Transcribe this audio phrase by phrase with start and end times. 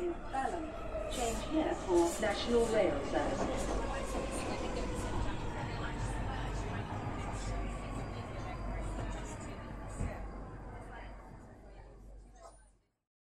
[0.00, 0.64] in Balham.
[1.10, 3.62] Change here for National Rail Services.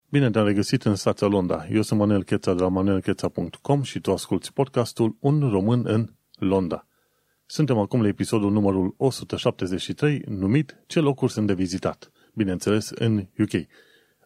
[0.09, 1.67] Bine te-am regăsit în stația Londra.
[1.71, 6.87] Eu sunt Manuel Cheța de la manuelcheța.com și tu asculti podcastul Un român în Londra.
[7.47, 12.11] Suntem acum la episodul numărul 173, numit Ce locuri sunt de vizitat?
[12.35, 13.67] Bineînțeles, în UK.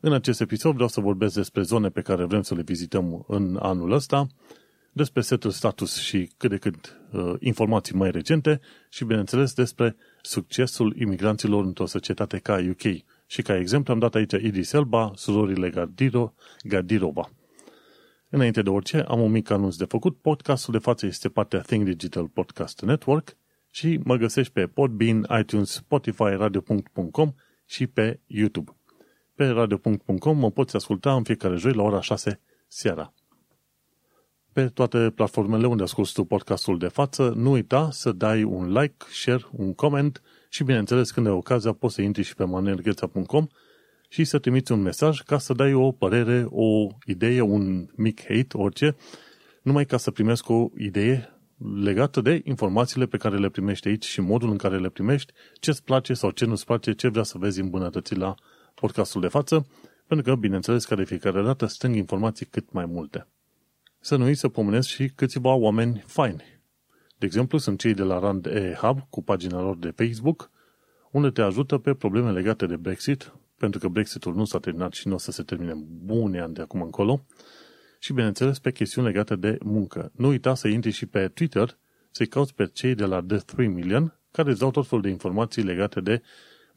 [0.00, 3.58] În acest episod vreau să vorbesc despre zone pe care vrem să le vizităm în
[3.60, 4.26] anul ăsta,
[4.92, 10.96] despre setul status și cât de cât uh, informații mai recente și, bineînțeles, despre succesul
[10.98, 12.82] imigranților într-o societate ca UK.
[13.26, 17.30] Și ca exemplu am dat aici Idris Elba, surorile Gardiro, Gardirova.
[18.28, 20.16] Înainte de orice, am un mic anunț de făcut.
[20.16, 23.36] Podcastul de față este partea Think Digital Podcast Network
[23.70, 27.32] și mă găsești pe Podbean, iTunes, Spotify, radio.com
[27.66, 28.77] și pe YouTube.
[29.38, 33.12] Pe radio.com mă poți asculta în fiecare joi la ora 6 seara.
[34.52, 39.04] Pe toate platformele unde asculti tu podcastul de față, nu uita să dai un like,
[39.10, 43.46] share, un comment și, bineînțeles, când ai ocazia, poți să intri și pe manuelgheța.com
[44.08, 48.56] și să trimiți un mesaj ca să dai o părere, o idee, un mic hate,
[48.56, 48.96] orice,
[49.62, 51.38] numai ca să primesc o idee
[51.82, 55.70] legată de informațiile pe care le primești aici și modul în care le primești, ce
[55.70, 58.34] îți place sau ce nu-ți place, ce vrea să vezi îmbunătăți la
[58.80, 59.66] podcastul de față,
[60.06, 63.26] pentru că, bineînțeles, că de fiecare dată strâng informații cât mai multe.
[64.00, 66.60] Să nu uiți să pomenesc și câțiva oameni faini.
[67.18, 70.50] De exemplu, sunt cei de la Rand E Hub cu pagina lor de Facebook,
[71.10, 75.08] unde te ajută pe probleme legate de Brexit, pentru că Brexitul nu s-a terminat și
[75.08, 75.72] nu o să se termine
[76.04, 77.24] bune ani de acum încolo,
[77.98, 80.12] și, bineînțeles, pe chestiuni legate de muncă.
[80.14, 81.78] Nu uita să intri și pe Twitter,
[82.10, 85.10] să-i cauți pe cei de la The 3 Million, care îți dau tot felul de
[85.10, 86.22] informații legate de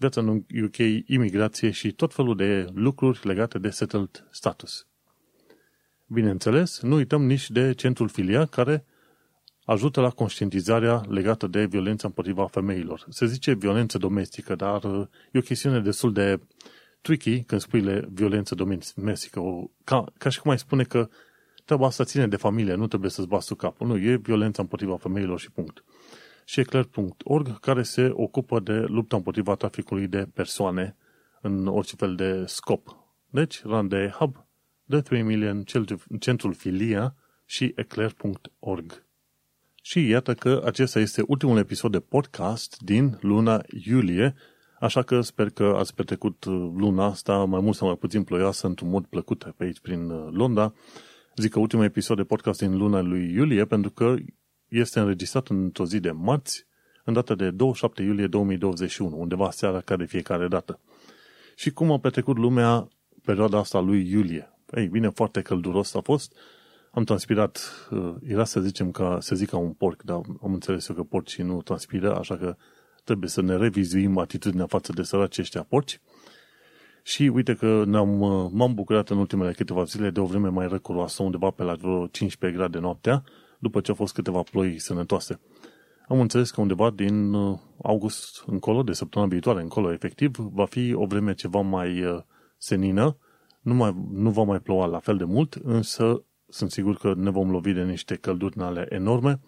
[0.01, 4.87] viața în UK, imigrație și tot felul de lucruri legate de settled status.
[6.07, 8.85] Bineînțeles, nu uităm nici de centrul filia care
[9.65, 13.05] ajută la conștientizarea legată de violența împotriva femeilor.
[13.09, 16.39] Se zice violență domestică, dar uh, e o chestiune destul de
[17.01, 19.39] tricky când spui violență domestică.
[19.39, 21.09] O, ca, ca și cum ai spune că
[21.65, 23.87] treaba asta ține de familie, nu trebuie să-ți bați capul.
[23.87, 25.83] Nu, e violența împotriva femeilor și punct.
[26.51, 30.95] Și eclair.org, care se ocupă de lupta împotriva traficului de persoane
[31.41, 32.97] în orice fel de scop.
[33.29, 34.45] Deci, Rande Hub,
[34.89, 35.63] The 3 Million,
[36.19, 39.05] centrul Filia și eclair.org.
[39.81, 44.35] Și iată că acesta este ultimul episod de podcast din luna iulie,
[44.79, 46.45] așa că sper că ați petrecut
[46.75, 50.73] luna asta mai mult sau mai puțin ploioasă într-un mod plăcut pe aici prin Londra.
[51.35, 54.15] Zic că ultimul episod de podcast din luna lui iulie, pentru că
[54.79, 56.65] este înregistrat într-o zi de marți,
[57.03, 60.79] în data de 27 iulie 2021, undeva seara ca de fiecare dată.
[61.55, 62.87] Și cum a petrecut lumea
[63.25, 64.53] perioada asta lui iulie?
[64.75, 66.33] Ei bine, foarte călduros a fost,
[66.91, 70.87] am transpirat, uh, era să zicem ca, să zic ca un porc, dar am înțeles
[70.87, 72.55] eu că porcii nu transpiră, așa că
[73.03, 75.99] trebuie să ne revizuim atitudinea față de săraci ăștia porci.
[77.03, 80.67] Și uite că ne-am, uh, m-am bucurat în ultimele câteva zile de o vreme mai
[80.67, 83.23] răcuroasă, undeva pe la vreo 15 grade noaptea,
[83.61, 85.39] după ce au fost câteva ploi sănătoase.
[86.07, 90.93] Am înțeles că undeva din uh, august încolo, de săptămâna viitoare încolo, efectiv, va fi
[90.93, 92.23] o vreme ceva mai
[92.57, 93.17] senină,
[93.61, 97.29] nu, mai, nu va mai ploua la fel de mult, însă sunt sigur că ne
[97.29, 99.39] vom lovi de niște căldurnale enorme,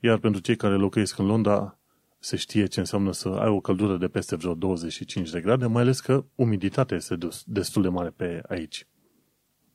[0.00, 1.78] iar pentru cei care locuiesc în Londra,
[2.18, 5.82] se știe ce înseamnă să ai o căldură de peste vreo 25 de grade, mai
[5.82, 8.86] ales că umiditatea este destul de mare pe aici.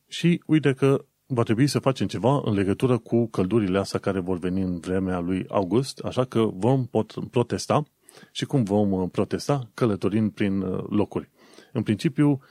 [0.07, 4.37] Și uite că va trebui să facem ceva în legătură cu căldurile astea care vor
[4.37, 7.83] veni în vremea lui august, așa că vom pot protesta
[8.31, 9.69] și cum vom uh, protesta?
[9.73, 11.29] Călătorind prin uh, locuri.
[11.73, 12.41] În principiu,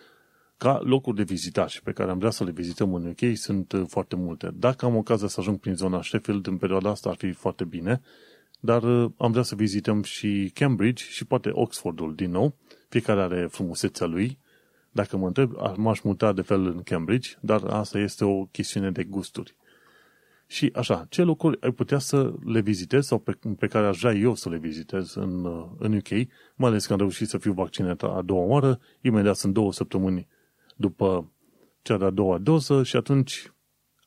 [0.56, 3.72] ca locuri de vizitat și pe care am vrea să le vizităm în UK sunt
[3.72, 4.50] uh, foarte multe.
[4.55, 8.00] Dacă am ocazia să ajung prin zona Sheffield în perioada asta ar fi foarte bine,
[8.60, 12.55] dar uh, am vrea să vizităm și Cambridge și poate Oxfordul din nou.
[12.89, 14.39] Fiecare are frumusețea lui.
[14.98, 19.04] Dacă mă întreb, m-aș muta de fel în Cambridge, dar asta este o chestiune de
[19.04, 19.56] gusturi.
[20.47, 24.12] Și așa, ce lucruri ai putea să le vizitezi sau pe, pe care aș vrea
[24.12, 26.09] eu să le vizitez în, uh, în UK,
[26.54, 30.27] mai ales că am reușit să fiu vaccinat a doua oară, imediat sunt două săptămâni
[30.77, 31.33] după
[31.83, 33.53] cea de-a doua doză și atunci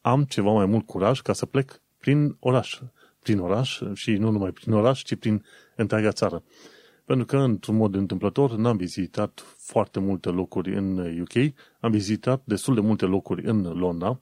[0.02, 2.80] am ceva mai mult curaj ca să plec prin oraș.
[3.20, 5.46] Prin oraș și nu numai prin oraș, ci prin
[5.76, 6.44] întreaga țară.
[7.12, 12.76] Pentru că, într-un mod întâmplător, n-am vizitat foarte multe locuri în UK, am vizitat destul
[12.76, 14.22] de multe locuri în Londra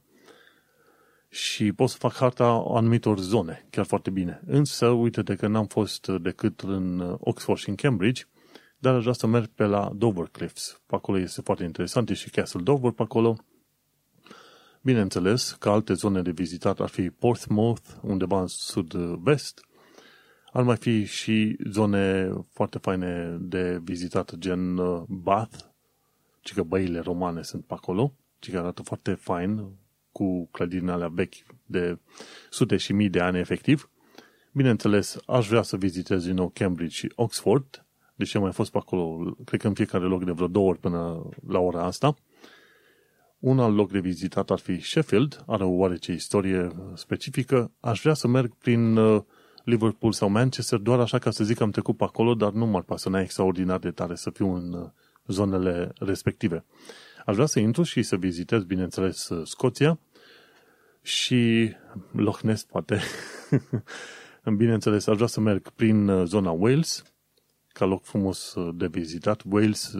[1.29, 4.41] și pot să fac harta anumitor zone, chiar foarte bine.
[4.45, 8.23] Însă, uite-te că n-am fost decât în Oxford și în Cambridge,
[8.77, 10.81] dar aș vrea să merg pe la Dover Cliffs.
[10.85, 13.37] Pe acolo este foarte interesant, e și Castle Dover pe acolo.
[14.81, 19.63] Bineînțeles că alte zone de vizitat ar fi Portsmouth, undeva în sud-vest,
[20.59, 25.57] ar mai fi și zone foarte faine de vizitat, gen uh, Bath,
[26.41, 29.65] ci că băile romane sunt pe acolo, ci că arată foarte fain,
[30.11, 31.35] cu clădirile alea vechi
[31.65, 31.99] de
[32.49, 33.89] sute și mii de ani efectiv.
[34.51, 37.85] Bineînțeles, aș vrea să vizitez din nou Cambridge și Oxford,
[38.15, 40.79] deși am mai fost pe acolo, cred că în fiecare loc de vreo două ori
[40.79, 42.15] până la ora asta.
[43.39, 47.71] Un alt loc de vizitat ar fi Sheffield, are o oarece istorie specifică.
[47.79, 49.23] Aș vrea să merg prin uh,
[49.69, 52.65] Liverpool sau Manchester, doar așa ca să zic că am trecut pe acolo, dar nu
[52.65, 54.89] m-ar pasă, n extraordinar de tare să fiu în uh,
[55.27, 56.65] zonele respective.
[57.25, 59.99] Aș vrea să intru și să vizitez, bineînțeles, uh, Scoția
[61.01, 61.71] și
[62.11, 63.01] Loch Ness, poate.
[64.57, 67.03] bineînțeles, aș vrea să merg prin zona Wales,
[67.67, 69.41] ca loc frumos de vizitat.
[69.49, 69.93] Wales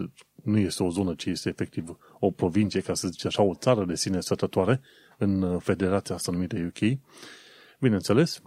[0.44, 3.84] nu este o zonă, ci este efectiv o provincie, ca să zice așa, o țară
[3.84, 4.80] de sine stătătoare
[5.18, 6.98] în federația asta numită UK.
[7.80, 8.42] Bineînțeles.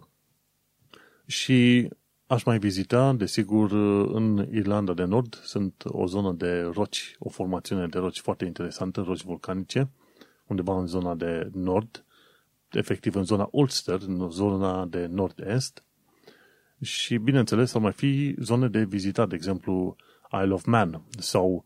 [1.33, 1.89] Și
[2.27, 3.71] aș mai vizita, desigur,
[4.11, 9.01] în Irlanda de Nord sunt o zonă de roci, o formațiune de roci foarte interesantă,
[9.01, 9.89] roci vulcanice,
[10.47, 12.05] undeva în zona de nord,
[12.71, 15.83] efectiv în zona Ulster, în zona de nord-est,
[16.81, 19.95] și, bineînțeles, ar mai fi zone de vizitat, de exemplu,
[20.41, 21.65] Isle of Man sau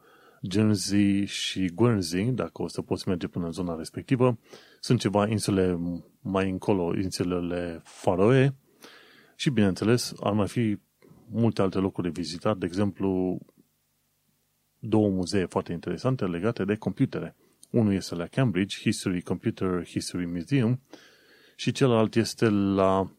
[0.52, 4.38] Jersey și Guernsey, dacă o să poți merge până în zona respectivă.
[4.80, 5.80] Sunt ceva insule
[6.22, 8.56] mai încolo, insulele Faroe
[9.40, 10.78] și, bineînțeles, ar mai fi
[11.30, 13.40] multe alte locuri de vizitat, de exemplu,
[14.80, 17.36] două muzee foarte interesante legate de computere.
[17.72, 20.82] Unul este la Cambridge, History Computer History Museum,
[21.56, 23.12] și celălalt este la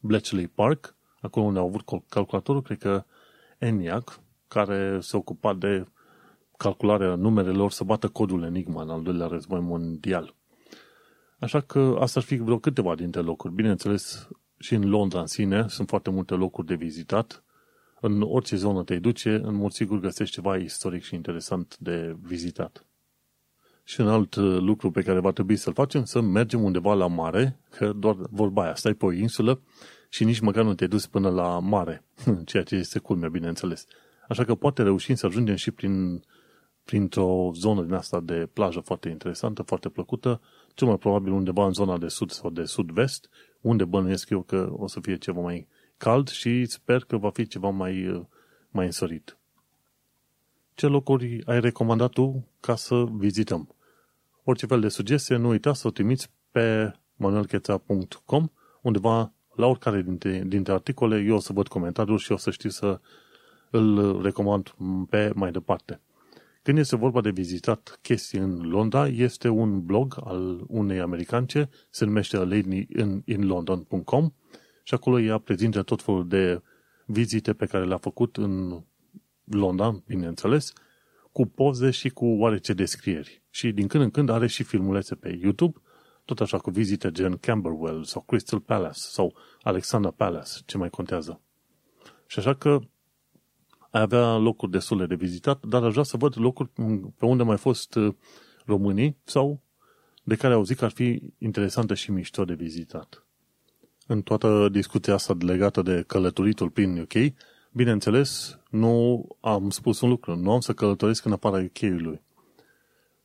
[0.00, 3.04] Bletchley Park, acolo unde au avut calculatorul, cred că
[3.58, 5.86] ENIAC, care se ocupa de
[6.56, 10.34] calcularea numerelor să bată codul Enigma în al doilea război mondial.
[11.38, 13.54] Așa că asta ar fi vreo câteva dintre locuri.
[13.54, 14.28] Bineînțeles,
[14.60, 17.44] și în Londra în sine sunt foarte multe locuri de vizitat.
[18.00, 22.84] În orice zonă te duce, în mod sigur găsești ceva istoric și interesant de vizitat.
[23.84, 27.06] Și un alt uh, lucru pe care va trebui să-l facem, să mergem undeva la
[27.06, 29.60] mare, că doar vorba aia, stai pe o insulă
[30.08, 32.04] și nici măcar nu te duci până la mare,
[32.44, 33.86] ceea ce este culmea, bineînțeles.
[34.28, 36.22] Așa că poate reușim să ajungem și prin,
[36.84, 40.40] printr-o zonă din asta de plajă foarte interesantă, foarte plăcută,
[40.74, 43.28] cel mai probabil undeva în zona de sud sau de sud-vest,
[43.60, 45.66] unde bănuiesc eu că o să fie ceva mai
[45.96, 48.26] cald și sper că va fi ceva mai,
[48.70, 49.38] mai însorit.
[50.74, 53.74] Ce locuri ai recomandat tu ca să vizităm?
[54.44, 58.48] Orice fel de sugestie, nu uita să o trimiți pe manuelcheța.com
[58.80, 62.70] undeva la oricare dintre, dintre articole, eu o să văd comentariul și o să știu
[62.70, 63.00] să
[63.70, 64.74] îl recomand
[65.08, 66.00] pe mai departe.
[66.70, 72.04] Când este vorba de vizitat chestii în Londra, este un blog al unei americance, se
[72.04, 74.32] numește A Lady in, in London.com
[74.82, 76.62] și acolo ea prezintă tot felul de
[77.06, 78.82] vizite pe care le-a făcut în
[79.44, 80.72] Londra, bineînțeles,
[81.32, 83.42] cu poze și cu oarece descrieri.
[83.50, 85.80] Și din când în când are și filmulețe pe YouTube,
[86.24, 91.40] tot așa cu vizite gen Camberwell sau Crystal Palace sau Alexandra Palace, ce mai contează.
[92.26, 92.80] Și așa că ai
[93.90, 96.68] avea locuri destule de vizitat, dar aș vrea să văd locuri
[97.16, 98.14] pe unde mai fost uh,
[98.64, 99.60] românii sau
[100.22, 103.24] de care au zis că ar fi interesantă și mișto de vizitat.
[104.06, 107.32] În toată discuția asta legată de călătoritul prin UK,
[107.72, 112.20] bineînțeles, nu am spus un lucru, nu am să călătoresc în afara UK-ului.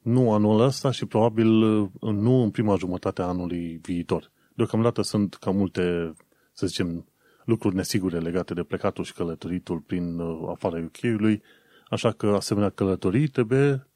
[0.01, 4.31] Nu anul ăsta și probabil uh, nu în prima jumătate a anului viitor.
[4.53, 6.13] Deocamdată sunt cam multe,
[6.53, 7.05] să zicem,
[7.46, 11.42] lucruri nesigure legate de plecatul și călătoritul prin uh, afara UK-ului,
[11.90, 13.88] așa că asemenea călătorii trebuie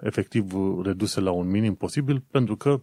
[0.00, 0.52] efectiv
[0.82, 2.80] reduse la un minim posibil, pentru că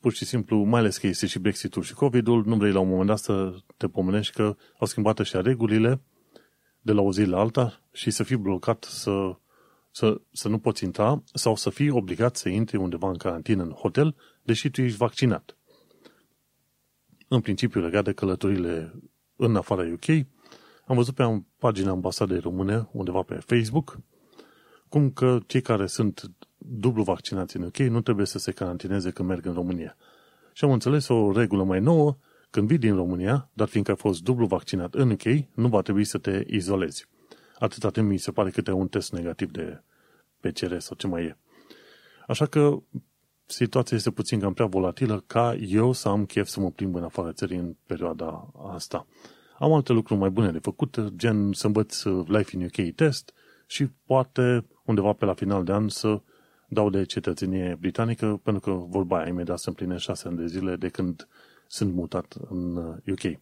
[0.00, 2.88] pur și simplu, mai ales că este și Brexitul și COVID-ul, nu vrei la un
[2.88, 6.00] moment dat să te pomenești că au schimbat și regulile
[6.80, 9.36] de la o zi la alta și să fii blocat să,
[9.90, 13.70] să, să nu poți intra sau să fii obligat să intri undeva în carantină în
[13.70, 15.56] hotel, deși tu ești vaccinat
[17.34, 18.94] în principiu legat de călătorile
[19.36, 20.08] în afara UK,
[20.86, 23.98] am văzut pe pagina ambasadei române, undeva pe Facebook,
[24.88, 29.28] cum că cei care sunt dublu vaccinați în UK nu trebuie să se carantineze când
[29.28, 29.96] merg în România.
[30.52, 32.16] Și am înțeles o regulă mai nouă,
[32.50, 36.04] când vii din România, dar fiindcă ai fost dublu vaccinat în UK, nu va trebui
[36.04, 37.08] să te izolezi.
[37.58, 39.82] Atâta timp mi se pare că te un test negativ de
[40.40, 41.38] PCR sau ce mai e.
[42.26, 42.82] Așa că
[43.52, 47.02] situația este puțin cam prea volatilă ca eu să am chef să mă plimb în
[47.02, 49.06] afară țării în perioada asta.
[49.58, 53.32] Am alte lucruri mai bune de făcut, gen să învăț Life in UK test
[53.66, 56.20] și poate undeva pe la final de an să
[56.68, 60.76] dau de cetățenie britanică pentru că vorba aia imediat se împlinesc șase ani de zile
[60.76, 61.28] de când
[61.66, 63.40] sunt mutat în UK.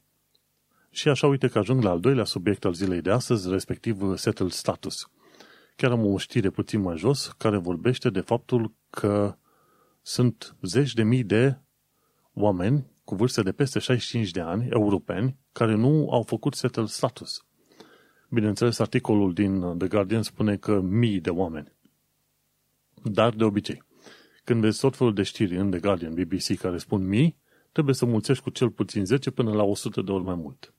[0.91, 4.51] Și așa uite că ajung la al doilea subiect al zilei de astăzi, respectiv settled
[4.51, 5.11] status.
[5.77, 9.35] Chiar am o știre puțin mai jos care vorbește de faptul că
[10.03, 11.59] sunt zeci de mii de
[12.33, 17.45] oameni cu vârste de peste 65 de ani, europeni, care nu au făcut settled status.
[18.29, 21.73] Bineînțeles, articolul din The Guardian spune că mii de oameni.
[23.03, 23.83] Dar, de obicei,
[24.45, 27.37] când vezi tot felul de știri în The Guardian, BBC, care spun mii,
[27.73, 30.75] trebuie să mulțești cu cel puțin 10 până la 100 de ori mai mult.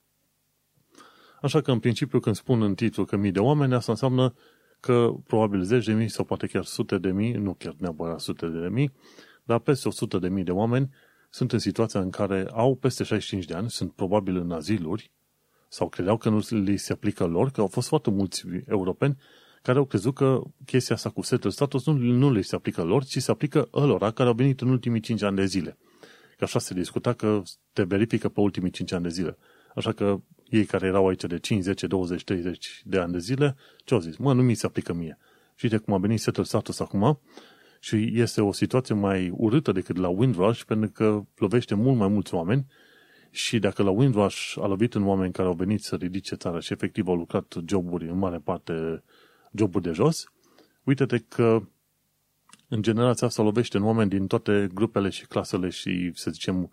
[1.42, 4.34] Așa că, în principiu, când spun în titlu că mii de oameni, asta înseamnă
[4.82, 8.46] că probabil zeci de mii sau poate chiar sute de mii, nu chiar neapărat sute
[8.46, 8.92] de mii,
[9.44, 10.90] dar peste 100 de mii de oameni
[11.30, 15.10] sunt în situația în care au peste 65 de ani, sunt probabil în aziluri,
[15.68, 19.16] sau credeau că nu li se aplică lor, că au fost foarte mulți europeni
[19.62, 23.04] care au crezut că chestia asta cu setul status nu, nu le se aplică lor,
[23.04, 25.78] ci se aplică ălora care au venit în ultimii 5 ani de zile.
[26.36, 29.36] Că așa se discuta că te verifică pe ultimii 5 ani de zile.
[29.74, 30.20] Așa că
[30.52, 34.00] ei care erau aici de 5, 10, 20, 30 de ani de zile, ce au
[34.00, 34.16] zis?
[34.16, 35.18] Mă, nu mi se aplică mie.
[35.54, 37.20] Și de cum a venit setul status acum
[37.80, 42.34] și este o situație mai urâtă decât la Windrush pentru că lovește mult mai mulți
[42.34, 42.66] oameni
[43.30, 46.72] și dacă la Windrush a lovit în oameni care au venit să ridice țara și
[46.72, 49.02] efectiv au lucrat joburi, în mare parte
[49.54, 50.32] joburi de jos,
[50.84, 51.62] uite-te că
[52.68, 56.70] în generația asta lovește în oameni din toate grupele și clasele și, să zicem,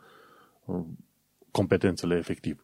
[1.52, 2.64] competențele efectiv.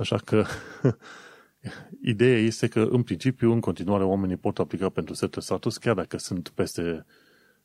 [0.00, 0.44] Așa că
[2.12, 6.18] ideea este că, în principiu, în continuare, oamenii pot aplica pentru setul status, chiar dacă
[6.18, 7.06] sunt peste,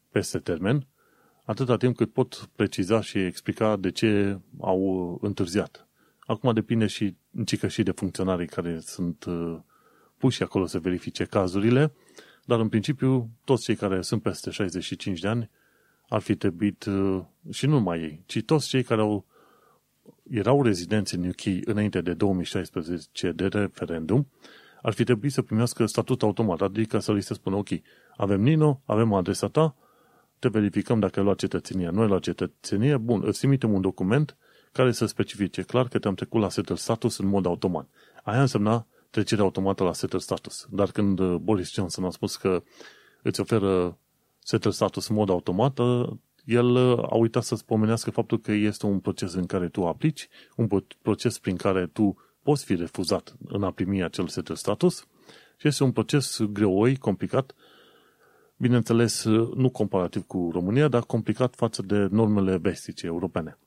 [0.09, 0.87] peste termen,
[1.45, 5.87] atâta timp cât pot preciza și explica de ce au întârziat.
[6.19, 7.15] Acum depinde și,
[7.45, 9.57] cică și de funcționarii care sunt uh,
[10.17, 11.93] puși acolo să verifice cazurile,
[12.45, 15.49] dar în principiu toți cei care sunt peste 65 de ani
[16.09, 19.25] ar fi trebuit, uh, și nu numai ei, ci toți cei care au,
[20.29, 24.27] erau rezidenți în UK înainte de 2016 de referendum,
[24.81, 27.67] ar fi trebuit să primească statut automat, adică să li se spună, ok,
[28.17, 29.75] avem Nino, avem adresa ta,
[30.39, 31.91] te verificăm dacă ai luat cetățenia.
[31.91, 34.37] Nu ai luat cetățenie, bun, îți trimitem un document
[34.71, 37.89] care să specifice clar că te-am trecut la settle status în mod automat.
[38.23, 40.67] Aia însemna trecerea automată la settle status.
[40.69, 42.63] Dar când uh, Boris Johnson a spus că
[43.21, 43.97] îți oferă
[44.39, 46.09] settle status în mod automat, uh,
[46.45, 50.27] el uh, a uitat să spomenească faptul că este un proces în care tu aplici,
[50.55, 55.07] un proces prin care tu poți fi refuzat în a primi acel settle status
[55.57, 57.55] și este un proces greoi, complicat,
[58.57, 59.23] bineînțeles,
[59.55, 63.59] nu comparativ cu România, dar complicat față de normele vestice europene.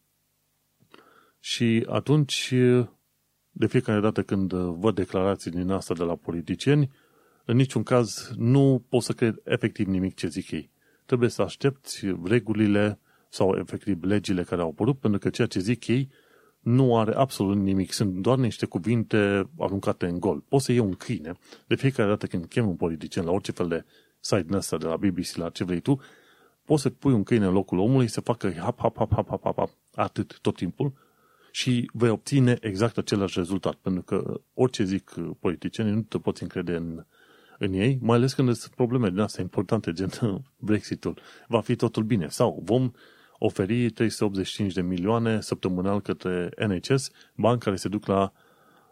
[1.41, 2.55] Și atunci,
[3.51, 6.91] de fiecare dată când văd declarații din asta de la politicieni,
[7.45, 10.71] în niciun caz nu pot să cred efectiv nimic ce zic ei.
[11.09, 15.87] Trebuie să aștepți regulile sau efectiv legile care au apărut, pentru că ceea ce zic
[15.87, 16.09] ei
[16.61, 17.93] nu are absolut nimic.
[17.93, 20.41] Sunt doar niște cuvinte aruncate în gol.
[20.49, 21.33] Poți să iei un câine,
[21.67, 23.85] de fiecare dată când chem un politician la orice fel de
[24.21, 26.01] site ăsta de la BBC, la ce vrei tu,
[26.65, 29.43] poți să pui un câine în locul omului să facă hap, hap, hap, hap, hap,
[29.43, 30.93] hap, hap atât tot timpul
[31.51, 33.75] și vei obține exact același rezultat.
[33.75, 37.07] Pentru că orice zic politicienii, nu te poți încrede în,
[37.59, 40.11] în ei, mai ales când sunt probleme din astea importante, gen
[40.57, 41.21] Brexitul.
[41.47, 42.29] Va fi totul bine.
[42.29, 42.91] Sau vom
[43.39, 48.33] oferi 385 de milioane săptămânal către NHS, bani care se duc la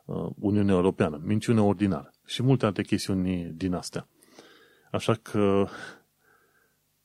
[0.04, 1.20] uh, Uniunea Europeană.
[1.24, 2.10] Minciune ordinară.
[2.24, 4.08] Și multe alte chestiuni din astea.
[4.90, 5.66] Așa că,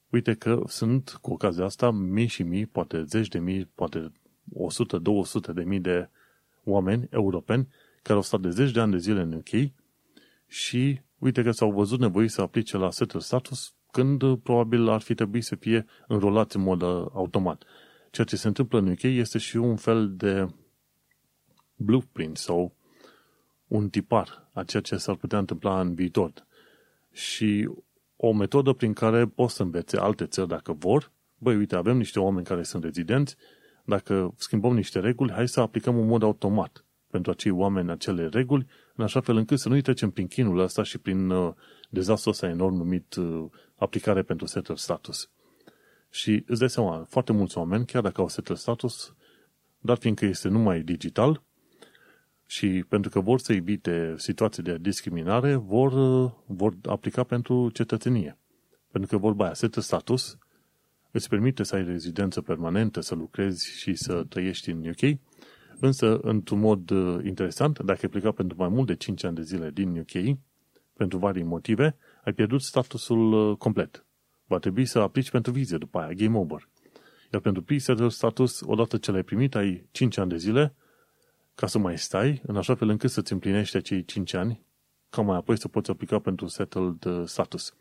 [0.10, 4.12] uite că sunt, cu ocazia asta, mii și mii, poate zeci de mii, poate
[5.50, 6.10] 100-200 de mii de
[6.64, 7.68] oameni europeni
[8.02, 9.72] care au stat de zeci de ani de zile în UK
[10.48, 15.14] și uite că s-au văzut nevoi să aplice la settle status când probabil ar fi
[15.14, 17.64] trebuit să fie înrolați în mod uh, automat.
[18.12, 20.48] Ceea ce se întâmplă în UK este și un fel de
[21.76, 22.76] blueprint sau
[23.68, 26.34] un tipar a ceea ce s-ar putea întâmpla în viitor
[27.12, 27.70] și
[28.16, 31.12] o metodă prin care poți să învețe alte țări dacă vor.
[31.38, 33.36] Băi, uite, avem niște oameni care sunt rezidenți,
[33.86, 38.68] dacă schimbăm niște reguli, hai să aplicăm un mod automat pentru acei oameni acele reguli,
[38.96, 41.54] în așa fel încât să nu-i trecem prin chinul ăsta și prin uh,
[41.90, 43.46] dezastrul ăsta enorm numit uh,
[43.76, 45.30] aplicare pentru setul status.
[46.10, 49.16] Și îți dai seama, foarte mulți oameni, chiar dacă au setul status,
[49.80, 51.42] dar fiindcă este numai digital,
[52.52, 55.94] și pentru că vor să evite situații de discriminare, vor,
[56.46, 58.38] vor aplica pentru cetățenie.
[58.92, 60.38] Pentru că vorba aia, setă status,
[61.12, 65.20] îți permite să ai rezidență permanentă, să lucrezi și să trăiești în UK,
[65.82, 69.42] însă, într-un mod uh, interesant, dacă ai plecat pentru mai mult de 5 ani de
[69.42, 70.38] zile din UK,
[70.94, 74.06] pentru varii motive, ai pierdut statusul uh, complet.
[74.46, 76.70] Va trebui să aplici pentru vize după aia, game over.
[77.32, 80.76] Iar pentru pre-settled status, odată ce l-ai primit, ai 5 ani de zile
[81.56, 84.66] ca să mai stai, în așa fel încât să-ți împlinești acei 5 ani,
[85.10, 87.74] ca mai apoi să poți aplica pentru settled uh, status.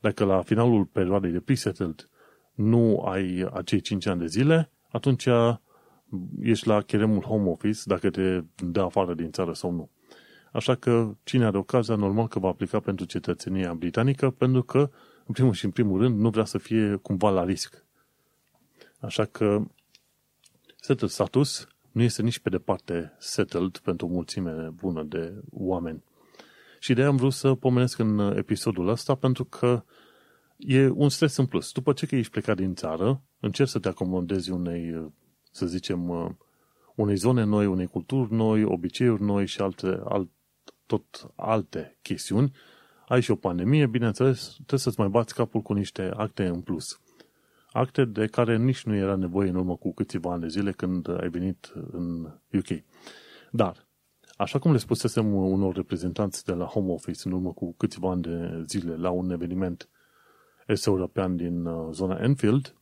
[0.00, 2.08] Dacă la finalul perioadei de pre-settled
[2.54, 5.28] nu ai acei 5 ani de zile, atunci
[6.40, 9.90] ești la cheremul home office dacă te dă afară din țară sau nu.
[10.52, 14.90] Așa că cine are ocazia, normal că va aplica pentru cetățenia britanică, pentru că,
[15.26, 17.84] în primul și în primul rând, nu vrea să fie cumva la risc.
[19.00, 19.62] Așa că
[20.80, 26.02] settled status nu este nici pe departe settled pentru o mulțime bună de oameni.
[26.78, 29.84] Și de aia am vrut să pomenesc în episodul ăsta, pentru că
[30.56, 31.72] e un stres în plus.
[31.72, 35.12] După ce că ești plecat din țară, încerci să te acomodezi unei,
[35.54, 36.08] să zicem,
[36.94, 40.30] unei zone noi, unei culturi noi, obiceiuri noi și alte, alt,
[40.86, 42.52] tot alte chestiuni,
[43.08, 47.00] ai și o pandemie, bineînțeles, trebuie să-ți mai bați capul cu niște acte în plus.
[47.72, 51.08] Acte de care nici nu era nevoie în urmă cu câțiva ani de zile când
[51.20, 52.82] ai venit în UK.
[53.50, 53.88] Dar,
[54.36, 58.22] așa cum le spusesem unor reprezentanți de la Home Office în urmă cu câțiva ani
[58.22, 59.88] de zile la un eveniment
[60.66, 62.74] est european din uh, zona Enfield,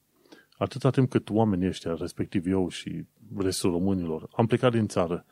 [0.58, 3.04] atâta timp cât oamenii ăștia, respectiv eu și
[3.36, 5.24] restul românilor, am plecat din țară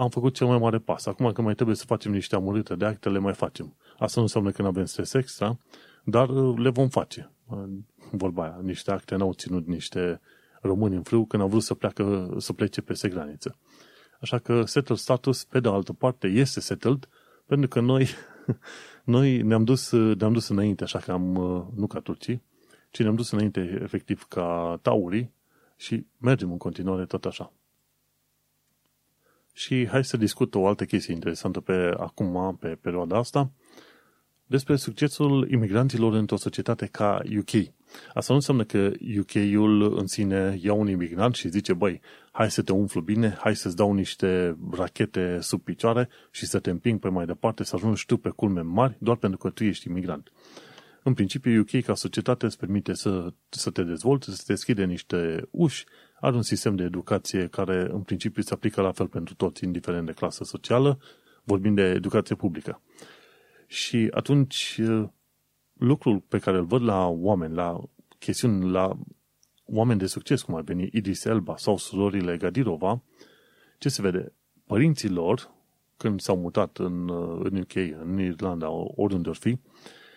[0.00, 1.06] am făcut cel mai mare pas.
[1.06, 3.76] Acum că mai trebuie să facem niște amărâte de acte, le mai facem.
[3.98, 5.58] Asta nu înseamnă că nu avem stres extra,
[6.04, 7.30] dar uh, le vom face.
[7.46, 7.64] Uh,
[8.10, 10.20] vorba aia, niște acte n-au ținut niște
[10.60, 13.56] români în frâu când au vrut să, pleacă, să plece peste graniță.
[14.20, 17.08] Așa că settled status, pe de altă parte, este settled,
[17.46, 18.08] pentru că noi,
[19.14, 22.42] noi ne-am dus, ne-am dus înainte, așa că am, uh, nu ca turcii,
[22.90, 25.32] ci ne-am dus înainte efectiv ca taurii
[25.76, 27.52] și mergem în continuare tot așa.
[29.52, 33.50] Și hai să discut o altă chestie interesantă pe acum, pe perioada asta,
[34.50, 37.50] despre succesul imigranților într-o societate ca UK.
[38.14, 42.00] Asta nu înseamnă că UK-ul în sine ia un imigrant și zice, băi,
[42.32, 46.70] hai să te umflu bine, hai să-ți dau niște rachete sub picioare și să te
[46.70, 49.88] împing pe mai departe, să ajungi tu pe culme mari, doar pentru că tu ești
[49.88, 50.32] imigrant.
[51.02, 55.48] În principiu, UK ca societate îți permite să, să te dezvolți, să te deschide niște
[55.50, 55.84] uși,
[56.20, 60.06] are un sistem de educație care în principiu se aplică la fel pentru toți, indiferent
[60.06, 60.98] de clasă socială,
[61.44, 62.82] vorbind de educație publică.
[63.66, 64.80] Și atunci
[65.72, 67.80] lucrul pe care îl văd la oameni, la
[68.18, 68.98] chestiuni, la
[69.64, 73.02] oameni de succes, cum ar veni Idris Elba sau surorile Gadirova,
[73.78, 74.32] ce se vede?
[74.66, 75.50] Părinții lor,
[75.96, 77.10] când s-au mutat în,
[77.42, 79.58] în UK, în Irlanda, oriunde or fi,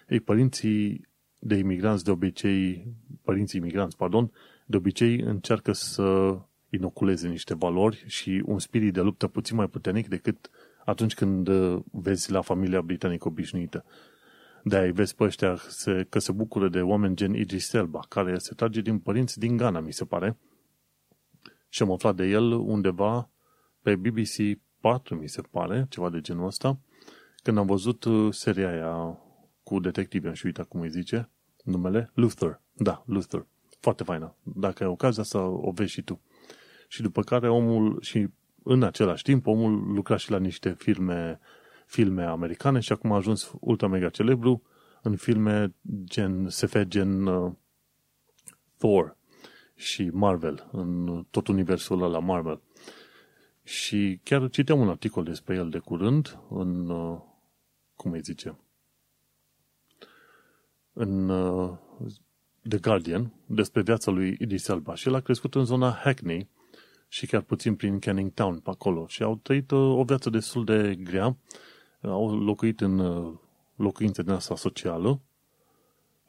[0.08, 1.08] ei, părinții
[1.40, 2.88] de imigranți de obicei,
[3.22, 4.32] părinții imigranți, pardon,
[4.66, 6.38] de obicei încearcă să
[6.70, 10.50] inoculeze niște valori și un spirit de luptă puțin mai puternic decât
[10.86, 13.86] atunci când uh, vezi la familia britanică obișnuită.
[14.64, 15.58] De-aia vezi pe ăștia
[16.10, 19.80] că se bucură de oameni gen Idris Elba, care se trage din părinți din Ghana,
[19.80, 20.38] mi se pare.
[21.70, 23.30] Și am aflat de el undeva
[23.82, 26.80] pe BBC 4, mi se pare, ceva de genul ăsta,
[27.44, 29.18] când am văzut uh, seria aia
[29.64, 31.30] cu detective, am și uitat cum îi zice,
[31.64, 32.62] numele, Luther.
[32.74, 33.46] Da, Luther.
[33.80, 34.36] Foarte faină.
[34.44, 36.22] Dacă ai ocazia să o vezi și tu.
[36.88, 38.28] Și după care omul, și
[38.64, 41.40] în același timp, omul lucra și la niște filme,
[41.86, 44.64] filme americane și acum a ajuns ultra mega celebru
[45.02, 45.74] în filme
[46.04, 47.52] gen SF, gen uh,
[48.78, 49.18] Thor
[49.76, 52.62] și Marvel, în tot universul ăla Marvel.
[53.64, 57.20] Și chiar citeam un articol despre el de curând în, uh,
[57.96, 58.58] cum îi zice,
[60.94, 61.72] în uh,
[62.70, 64.96] The Guardian despre viața lui Idris Elba.
[64.96, 66.50] Și el a crescut în zona Hackney
[67.08, 69.08] și chiar puțin prin Canning Town pe acolo.
[69.08, 71.38] Și au trăit uh, o viață destul de grea,
[72.02, 73.34] au locuit în uh,
[73.76, 75.20] locuințe din asta socială.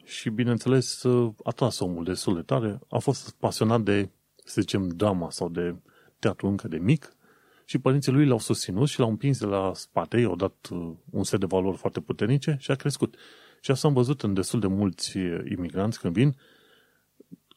[0.04, 1.04] Și, bineînțeles,
[1.42, 2.78] a tras omul destul de tare.
[2.88, 4.08] A fost pasionat de,
[4.44, 5.74] să zicem, drama sau de
[6.18, 7.16] teatru încă de mic.
[7.64, 10.68] Și părinții lui l-au susținut și l-au împins de la spate, i-au dat
[11.10, 13.16] un set de valori foarte puternice și a crescut.
[13.64, 16.36] Și asta am văzut în destul de mulți imigranți când vin,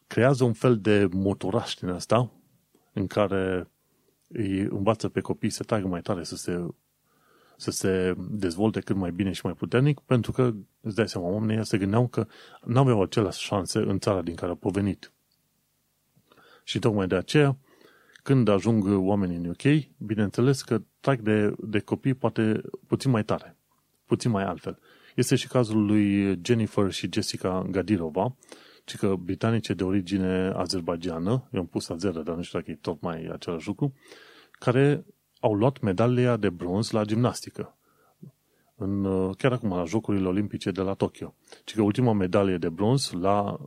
[0.08, 2.32] creează un fel de motoraș din asta,
[2.94, 3.70] în care
[4.28, 6.68] îi învață pe copii să tragă mai tare, să se,
[7.58, 11.66] să se dezvolte cât mai bine și mai puternic, pentru că, îți dai seama, oamenii
[11.66, 12.28] se gândeau că
[12.64, 15.12] nu aveau aceleași șanse în țara din care au provenit.
[16.64, 17.58] Și tocmai de aceea,
[18.24, 23.58] când ajung oamenii în UK, bineînțeles că trag de, de copii poate puțin mai tare,
[24.06, 24.80] puțin mai altfel.
[25.18, 28.36] Este și cazul lui Jennifer și Jessica Gadirova,
[28.86, 32.78] ci că britanice de origine azerbaijană, eu am pus azeră, dar nu știu dacă e
[32.82, 33.94] tot mai același lucru,
[34.52, 35.06] care
[35.40, 37.78] au luat medalia de bronz la gimnastică.
[38.76, 41.34] în, uh, chiar acum la Jocurile Olimpice de la Tokyo.
[41.64, 43.60] Ci că ultima medalie de bronz la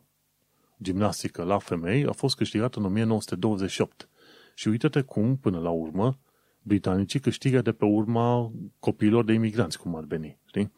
[0.83, 4.09] gimnastică la femei a fost câștigată în 1928.
[4.55, 6.19] Și uite-te cum, până la urmă,
[6.63, 10.39] britanicii câștigă de pe urma copiilor de imigranți, cum ar veni.
[10.47, 10.73] Știi?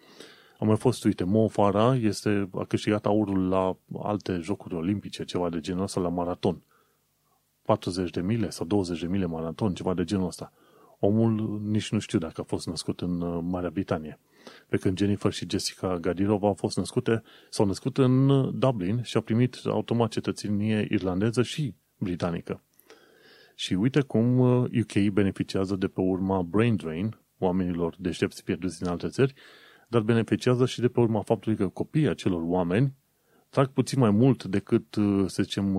[0.62, 5.48] A mai fost, uite, Mo Farah este, a câștigat aurul la alte jocuri olimpice, ceva
[5.50, 6.62] de genul ăsta, la maraton.
[7.62, 10.52] 40 de mile sau 20 de mile maraton, ceva de genul ăsta.
[10.98, 14.18] Omul nici nu știu dacă a fost născut în uh, Marea Britanie.
[14.68, 19.16] Pe când Jennifer și Jessica Gadirova au fost născute, s-au născut în uh, Dublin și
[19.16, 22.62] au primit automat cetățenie irlandeză și britanică.
[23.54, 28.88] Și uite cum UK uh, beneficiază de pe urma brain drain, oamenilor deștepți pierduți din
[28.88, 29.34] alte țări,
[29.92, 32.94] dar beneficiază și de pe urma faptului că copiii acelor oameni
[33.48, 34.84] trag puțin mai mult decât,
[35.26, 35.76] să zicem,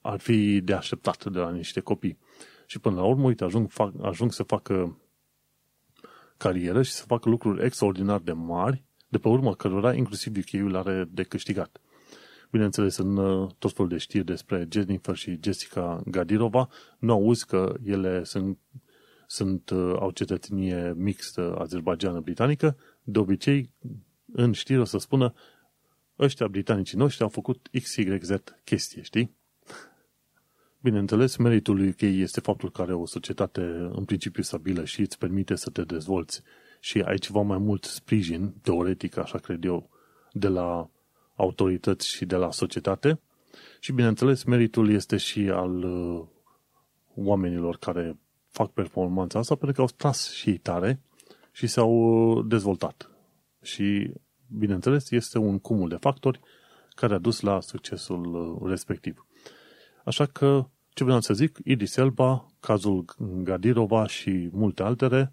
[0.00, 2.18] ar fi de așteptat de la niște copii.
[2.66, 4.98] Și până la urmă, uite, ajung, fac, ajung să facă
[6.36, 11.08] carieră și să facă lucruri extraordinar de mari, de pe urmă cărora inclusiv UK-ul are
[11.10, 11.80] de câștigat.
[12.50, 17.74] Bineînțeles, în uh, tot felul de știri despre Jennifer și Jessica Gadirova, nu auzi că
[17.84, 18.58] ele sunt,
[19.30, 22.76] sunt uh, au cetățenie mixtă azerbaijană-britanică.
[23.02, 23.70] De obicei,
[24.32, 25.34] în știri o să spună
[26.18, 28.30] ăștia britanicii noștri au făcut XYZ
[28.64, 29.36] chestie, știi?
[30.80, 33.60] Bineînțeles, meritul lui UK este faptul că are o societate
[33.92, 36.42] în principiu stabilă și îți permite să te dezvolți
[36.80, 39.90] și ai ceva mai mult sprijin, teoretic, așa cred eu,
[40.32, 40.90] de la
[41.34, 43.20] autorități și de la societate.
[43.80, 46.26] Și, bineînțeles, meritul este și al uh,
[47.14, 48.18] oamenilor care
[48.50, 51.00] fac performanța asta pentru că au tras și tare
[51.52, 53.10] și s-au uh, dezvoltat.
[53.62, 54.12] Și,
[54.46, 56.40] bineînțeles, este un cumul de factori
[56.94, 59.26] care a dus la succesul uh, respectiv.
[60.04, 63.04] Așa că, ce vreau să zic, Idris Elba, cazul
[63.42, 65.32] Gadirova și multe altele,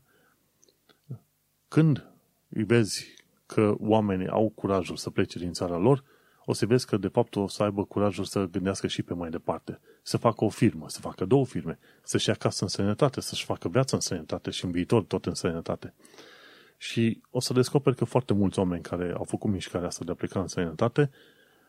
[1.67, 2.09] când
[2.49, 3.05] îi vezi
[3.45, 6.03] că oamenii au curajul să plece din țara lor,
[6.45, 9.29] o să vezi că de fapt o să aibă curajul să gândească și pe mai
[9.29, 9.79] departe.
[10.01, 13.69] Să facă o firmă, să facă două firme, să-și ia casă în sănătate, să-și facă
[13.69, 15.93] viață în sănătate și în viitor tot în sănătate.
[16.77, 20.15] Și o să descoperi că foarte mulți oameni care au făcut mișcarea asta de a
[20.15, 21.11] pleca în sănătate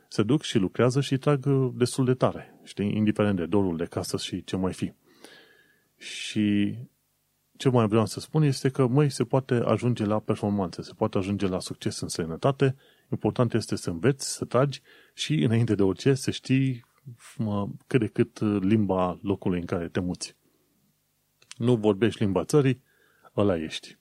[0.09, 3.85] se duc și lucrează și trag uh, destul de tare, știi, indiferent de dorul de
[3.85, 4.93] casă și ce mai fi.
[5.97, 6.77] Și
[7.57, 11.19] ce mai vreau să spun este că, măi, se poate ajunge la performanțe, se poate
[11.19, 12.77] ajunge la succes în sănătate,
[13.11, 14.83] important este să înveți, să tragi
[15.15, 16.85] și, înainte de orice, să știi
[17.37, 20.37] mă, cât de cât uh, limba locului în care te muți.
[21.57, 22.83] Nu vorbești limba țării,
[23.37, 23.99] ăla ești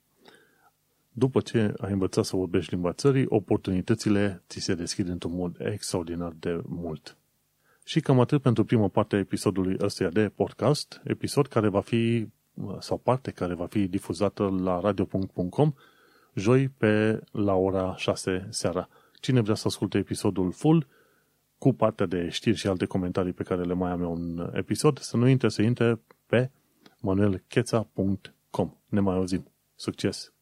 [1.18, 6.34] după ce ai învățat să vorbești limba țării, oportunitățile ți se deschid într-un mod extraordinar
[6.40, 7.18] de mult.
[7.86, 12.28] Și cam atât pentru prima parte a episodului ăsta de podcast, episod care va fi,
[12.80, 15.74] sau parte care va fi difuzată la radio.com
[16.36, 18.90] joi pe la ora 6 seara.
[19.20, 20.88] Cine vrea să asculte episodul full,
[21.58, 25.00] cu partea de știri și alte comentarii pe care le mai am eu în episod,
[25.00, 26.52] să nu intre să intre pe
[27.00, 28.74] manuelcheța.com.
[28.86, 29.52] Ne mai auzim.
[29.76, 30.34] Succes!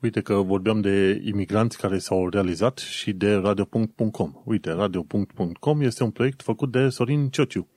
[0.00, 4.42] Uite că vorbeam de imigranți care s-au realizat și de radio.com.
[4.44, 7.68] Uite, radio.com este un proiect făcut de Sorin Ciociu,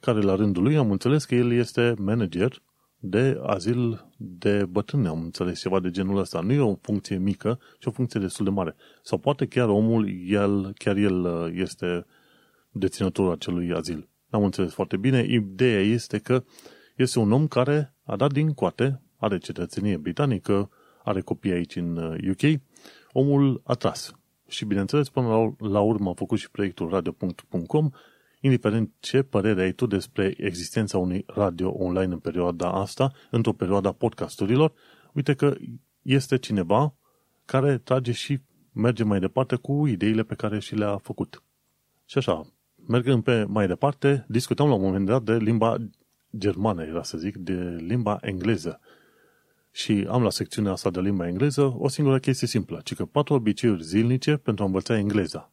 [0.00, 2.62] care la rândul lui am înțeles că el este manager
[3.00, 6.40] de azil de bătrâni, am înțeles ceva de genul ăsta.
[6.40, 8.76] Nu e o funcție mică, ci o funcție destul de mare.
[9.02, 12.06] Sau poate chiar omul, el, chiar el uh, este
[12.70, 14.08] deținătorul acelui azil.
[14.30, 15.24] Am înțeles foarte bine.
[15.28, 16.44] Ideea este că
[16.96, 20.70] este un om care a dat din coate, are cetățenie britanică,
[21.04, 21.96] are copii aici în
[22.30, 22.54] UK, uh,
[23.12, 24.12] omul a tras.
[24.48, 27.90] Și bineînțeles, până la, la urmă a făcut și proiectul radio.com,
[28.40, 33.88] indiferent ce părere ai tu despre existența unui radio online în perioada asta, într-o perioadă
[33.88, 34.72] a podcasturilor,
[35.12, 35.54] uite că
[36.02, 36.94] este cineva
[37.44, 38.40] care trage și
[38.72, 41.42] merge mai departe cu ideile pe care și le-a făcut.
[42.04, 42.46] Și așa,
[42.86, 45.76] mergând pe mai departe, discutăm la un moment dat de limba
[46.36, 48.80] germană, era să zic, de limba engleză.
[49.70, 53.34] Și am la secțiunea asta de limba engleză o singură chestie simplă, ci că patru
[53.34, 55.52] obiceiuri zilnice pentru a învăța engleza.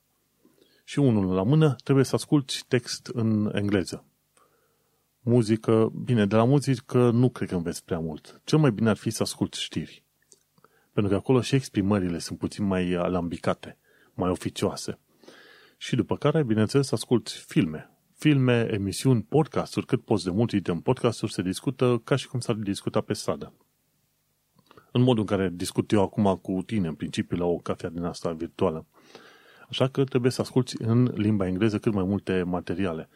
[0.90, 4.06] Și unul la mână, trebuie să asculti text în engleză.
[5.20, 8.42] Muzică, bine, de la muzică nu cred că înveți prea mult.
[8.44, 10.04] Cel mai bine ar fi să asculti știri.
[10.92, 13.78] Pentru că acolo și exprimările sunt puțin mai alambicate,
[14.14, 15.00] mai oficioase.
[15.78, 17.90] Și după care, bineînțeles, asculti filme.
[18.14, 22.56] Filme, emisiuni, podcasturi, cât poți de mult, în podcasturi se discută ca și cum s-ar
[22.56, 23.54] discuta pe stradă
[24.92, 28.04] în modul în care discut eu acum cu tine, în principiu, la o cafea din
[28.04, 28.86] asta virtuală.
[29.70, 33.10] Așa că trebuie să asculti în limba engleză cât mai multe materiale.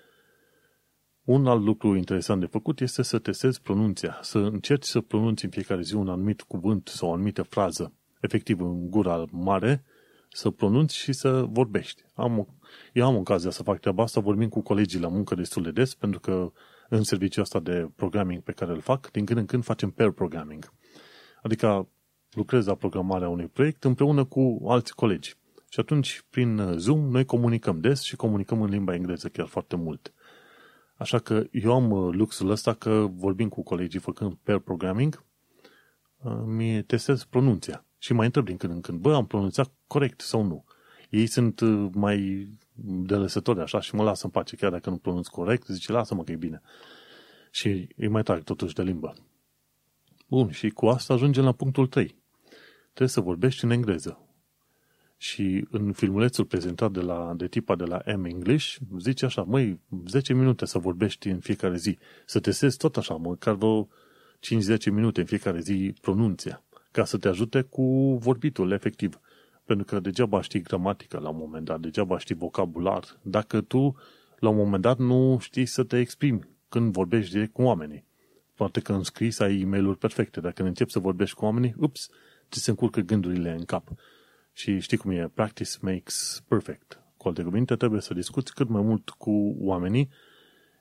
[1.24, 5.52] Un alt lucru interesant de făcut este să testezi pronunția, să încerci să pronunți în
[5.52, 9.84] fiecare zi un anumit cuvânt sau o anumită frază, efectiv în gura mare,
[10.30, 12.04] să pronunți și să vorbești.
[12.14, 12.46] Am o,
[12.94, 15.96] eu am ocazia să fac treaba asta, vorbim cu colegii la muncă destul de des,
[15.96, 16.52] pentru că
[16.90, 20.12] în serviciul ăsta de programming pe care îl fac, din când în când facem pair
[20.12, 20.74] programming.
[21.42, 21.88] Adică
[22.32, 25.36] lucrez la programarea unui proiect împreună cu alți colegi.
[25.74, 30.14] Și atunci, prin Zoom, noi comunicăm des și comunicăm în limba engleză chiar foarte mult.
[30.96, 35.24] Așa că eu am uh, luxul ăsta că vorbim cu colegii făcând pair programming,
[36.18, 40.22] uh, mi testez pronunția și mai întreb din când în când, bă, am pronunțat corect
[40.22, 40.66] sau nu?
[41.10, 44.98] Ei sunt uh, mai de lăsători așa și mă lasă în pace, chiar dacă nu
[44.98, 46.62] pronunț corect, zice, lasă-mă că e bine.
[47.52, 49.14] Și îi mai trag totuși de limbă.
[50.28, 52.16] Bun, și cu asta ajungem la punctul 3.
[52.84, 54.26] Trebuie să vorbești în engleză.
[55.22, 59.80] Și în filmulețul prezentat de, la, de tipa de la M English, zice așa, măi,
[60.08, 63.90] 10 minute să vorbești în fiecare zi, să testezi tot așa, măcar vreo 5-10
[64.92, 69.20] minute în fiecare zi pronunția, ca să te ajute cu vorbitul efectiv.
[69.66, 73.96] Pentru că degeaba știi gramatică la un moment dat, degeaba știi vocabular, dacă tu
[74.40, 78.06] la un moment dat nu știi să te exprimi când vorbești direct cu oamenii.
[78.56, 82.10] Poate că în scris ai e mail perfecte, dacă începi să vorbești cu oamenii, ups,
[82.52, 83.92] ți se încurcă gândurile în cap.
[84.52, 87.04] Și știi cum e, practice makes perfect.
[87.18, 90.10] Cu alte cuvinte, trebuie să discuți cât mai mult cu oamenii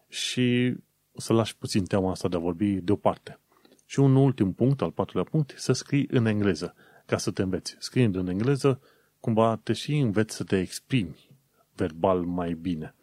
[0.09, 0.74] și
[1.16, 3.40] să lași puțin teama asta de a vorbi deoparte.
[3.87, 6.74] Și un ultim punct, al patrulea punct, să scrii în engleză,
[7.06, 7.76] ca să te înveți.
[7.78, 8.80] Scriind în engleză,
[9.20, 11.30] cumva te și înveți să te exprimi
[11.74, 12.94] verbal mai bine.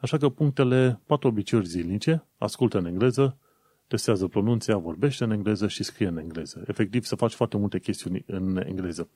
[0.00, 3.38] Așa că punctele, patru obiceiuri zilnice, ascultă în engleză,
[3.86, 6.64] testează pronunția, vorbește în engleză și scrie în engleză.
[6.66, 9.10] Efectiv, să faci foarte multe chestiuni în engleză.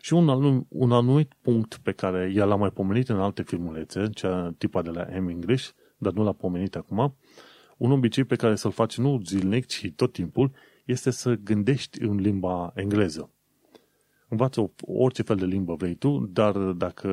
[0.00, 4.08] Și un, anum, un anumit punct pe care el l-a mai pomenit în alte filmulețe,
[4.14, 7.16] cea tipa de la M English, dar nu l-a pomenit acum,
[7.76, 10.52] un obicei pe care să-l faci nu zilnic, ci tot timpul,
[10.84, 13.30] este să gândești în limba engleză.
[14.28, 17.08] Învață orice fel de limbă vrei tu, dar dacă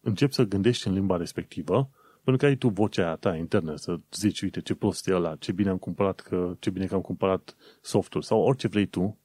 [0.00, 1.90] începi să gândești în limba respectivă,
[2.24, 5.36] pentru că ai tu vocea aia ta internă să zici, uite, ce prost e ăla,
[5.36, 9.18] ce bine am cumpărat, că, ce bine că am cumpărat softul sau orice vrei tu,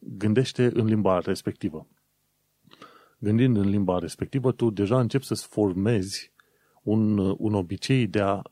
[0.00, 1.86] gândește în limba respectivă.
[3.18, 6.32] Gândind în limba respectivă, tu deja începi să-ți formezi
[6.82, 8.42] un, un obicei de a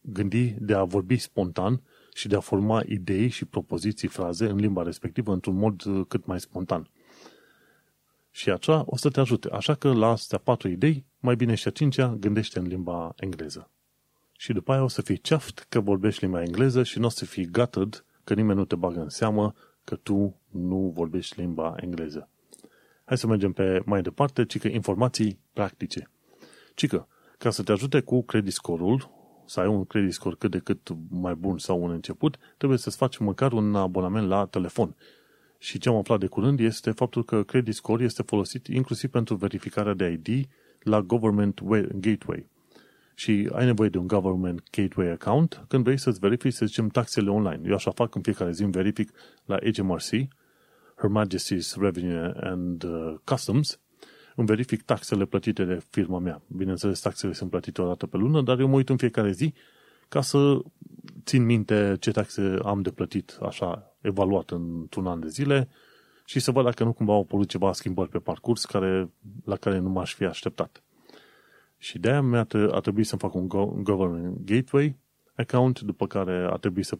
[0.00, 1.82] gândi, de a vorbi spontan
[2.14, 6.26] și de a forma idei și propoziții, fraze în limba respectivă într-un mod uh, cât
[6.26, 6.90] mai spontan.
[8.30, 9.48] Și așa o să te ajute.
[9.48, 13.70] Așa că la astea patru idei, mai bine și a cincea, gândește în limba engleză.
[14.36, 17.24] Și după aia o să fii ceaft că vorbești limba engleză și nu o să
[17.24, 22.28] fii gutted că nimeni nu te bagă în seamă că tu nu vorbești limba engleză.
[23.04, 26.10] Hai să mergem pe mai departe, ci că informații practice.
[26.74, 27.06] Ci că,
[27.38, 29.10] ca să te ajute cu credit score-ul,
[29.46, 32.96] să ai un credit score cât de cât mai bun sau un început, trebuie să-ți
[32.96, 34.96] faci măcar un abonament la telefon.
[35.58, 39.34] Și ce am aflat de curând este faptul că credit score este folosit inclusiv pentru
[39.34, 40.48] verificarea de ID
[40.80, 41.60] la Government
[41.94, 42.50] Gateway
[43.14, 47.30] și ai nevoie de un Government Gateway account când vrei să-ți verifici, să zicem, taxele
[47.30, 47.68] online.
[47.68, 49.10] Eu așa fac în fiecare zi, îmi verific
[49.44, 50.10] la HMRC,
[50.96, 53.80] Her Majesty's Revenue and uh, Customs,
[54.36, 56.42] îmi verific taxele plătite de firma mea.
[56.46, 59.54] Bineînțeles, taxele sunt plătite o dată pe lună, dar eu mă uit în fiecare zi
[60.08, 60.58] ca să
[61.24, 65.68] țin minte ce taxe am de plătit, așa, evaluat într-un an de zile
[66.24, 69.10] și să văd dacă nu cumva au apărut ceva schimbări pe parcurs care,
[69.44, 70.82] la care nu m-aș fi așteptat.
[71.82, 73.48] Și de-aia mi-a a trebuit să fac un
[73.82, 74.96] Government Gateway
[75.34, 76.98] account, după care a trebuit să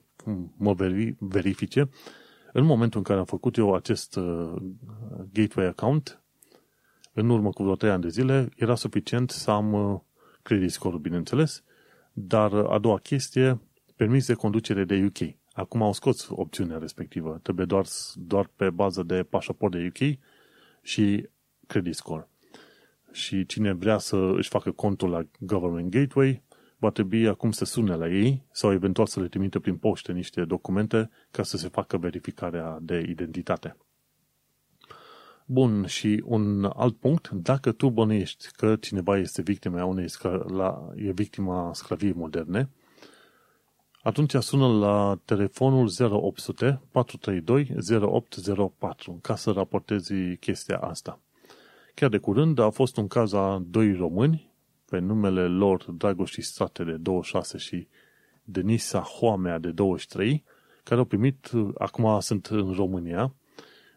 [0.57, 0.75] mă
[1.19, 1.89] verifice.
[2.53, 4.55] În momentul în care am făcut eu acest uh,
[5.33, 6.23] Gateway account,
[7.13, 10.01] în urmă cu vreo 3 ani de zile, era suficient să am uh,
[10.43, 11.65] credit score bineînțeles,
[12.13, 13.61] dar a doua chestie,
[13.97, 15.35] permis de conducere de UK.
[15.53, 17.39] Acum au scos opțiunea respectivă.
[17.43, 20.19] Trebuie doar, doar pe bază de pașaport de UK
[20.83, 21.29] și
[21.67, 22.27] credit score
[23.13, 26.43] și cine vrea să își facă contul la Government Gateway,
[26.79, 30.45] va trebui acum să sune la ei sau eventual să le trimite prin poște niște
[30.45, 33.77] documente ca să se facă verificarea de identitate.
[35.47, 40.93] Bun, și un alt punct, dacă tu bănuiești că cineva este victima unei scla- la,
[40.97, 42.71] e victima sclaviei moderne,
[44.03, 51.21] atunci sună la telefonul 0800 432 0804 ca să raportezi chestia asta.
[51.95, 54.51] Chiar de curând a fost un caz a doi români,
[54.85, 57.89] pe numele lor Dragoș Strate de 26 și
[58.45, 60.45] Denisa Hoamea de 23,
[60.83, 63.35] care au primit, acum sunt în România,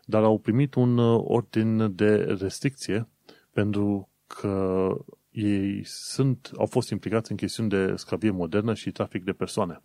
[0.05, 3.07] dar au primit un ordin de restricție
[3.51, 4.87] pentru că
[5.31, 9.81] ei sunt, au fost implicați în chestiuni de sclavie modernă și trafic de persoane.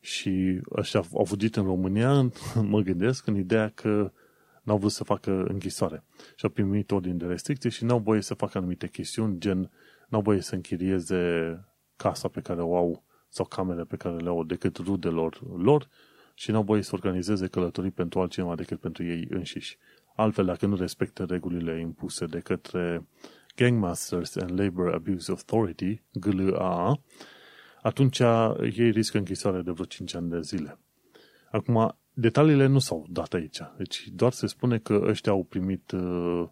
[0.00, 2.32] Și ăștia au fugit în România,
[2.72, 4.12] mă gândesc, în ideea că
[4.62, 6.04] n-au vrut să facă închisoare.
[6.36, 9.70] Și au primit ordin de restricție și n-au voie să facă anumite chestiuni, gen
[10.08, 11.64] n-au voie să închirieze
[11.96, 15.88] casa pe care o au sau camere pe care le au decât rudelor lor
[16.34, 19.78] și n-au voie să organizeze călătorii pentru altcineva decât pentru ei înșiși.
[20.14, 23.06] Altfel, dacă nu respectă regulile impuse de către
[23.56, 27.00] Gangmasters and Labor Abuse Authority, GLAA,
[27.82, 28.18] atunci
[28.60, 30.78] ei riscă închisoare de vreo 5 ani de zile.
[31.50, 33.60] Acum, detaliile nu s-au dat aici.
[33.76, 36.48] Deci doar se spune că ăștia au primit uh,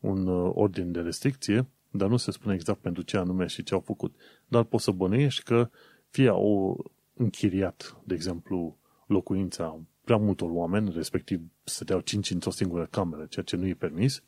[0.00, 3.74] un uh, ordin de restricție, dar nu se spune exact pentru ce anume și ce
[3.74, 4.14] au făcut.
[4.48, 5.70] Dar poți să bănuiești că
[6.08, 13.26] fie au închiriat, de exemplu, locuința prea multor oameni, respectiv stăteau cinci într-o singură cameră,
[13.28, 14.22] ceea ce nu e permis,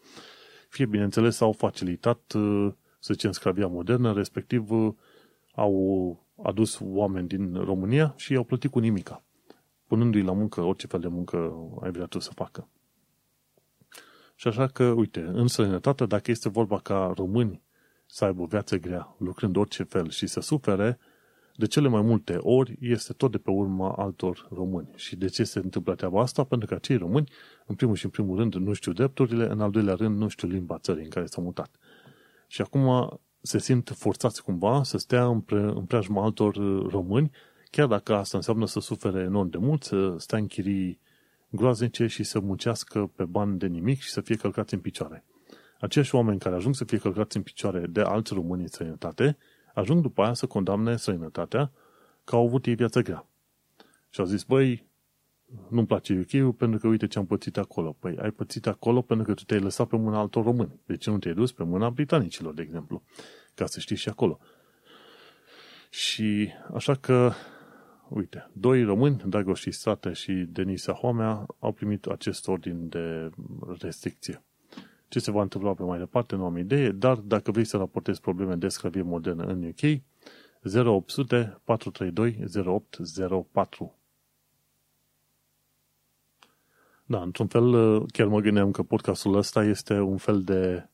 [0.68, 4.94] fie, bineînțeles, au facilitat, uh, să zicem, sclavia modernă, respectiv uh,
[5.54, 9.24] au adus oameni din România și i-au plătit cu nimica,
[9.86, 12.68] punându-i la muncă orice fel de muncă ai vrea tu să facă.
[14.34, 17.62] Și așa că, uite, în străinătate, dacă este vorba ca români
[18.06, 20.98] să aibă o viață grea, lucrând orice fel și să sufere,
[21.56, 24.90] de cele mai multe ori este tot de pe urma altor români.
[24.94, 26.44] Și de ce se întâmplă treaba asta?
[26.44, 27.30] Pentru că acei români,
[27.66, 30.48] în primul și în primul rând, nu știu drepturile, în al doilea rând, nu știu
[30.48, 31.76] limba țării în care s-au mutat.
[32.46, 36.56] Și acum se simt forțați cumva să stea în, pre, în preajma altor
[36.90, 37.30] români,
[37.76, 41.00] chiar dacă asta înseamnă să sufere enorm de mult, să stea în chirii
[41.48, 45.24] groaznice și să muncească pe bani de nimic și să fie călcați în picioare.
[45.80, 49.36] Aceiași oameni care ajung să fie călcați în picioare de alți români în străinătate,
[49.74, 51.72] ajung după aia să condamne străinătatea
[52.24, 53.26] că au avut ei viață grea.
[54.10, 54.86] Și au zis, băi,
[55.68, 57.96] nu-mi place uk pentru că uite ce am pățit acolo.
[57.98, 60.80] Păi ai pățit acolo pentru că tu te-ai lăsat pe mâna altor români.
[60.86, 63.02] De ce nu te-ai dus pe mâna britanicilor, de exemplu?
[63.54, 64.38] Ca să știi și acolo.
[65.90, 67.32] Și așa că,
[68.08, 73.30] uite, doi români, Dragoș Strate și Denisa Hoamea, au primit acest ordin de
[73.78, 74.42] restricție.
[75.08, 78.20] Ce se va întâmpla pe mai departe, nu am idee, dar dacă vrei să raportezi
[78.20, 80.00] probleme de sclavie modernă în UK,
[80.74, 83.94] 0800 432 0804.
[87.04, 90.88] Da, într-un fel, chiar mă gândeam că podcastul ăsta este un fel de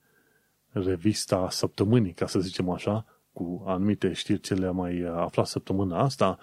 [0.69, 6.39] revista săptămânii, ca să zicem așa, cu anumite știri ce le-am mai aflat săptămâna asta,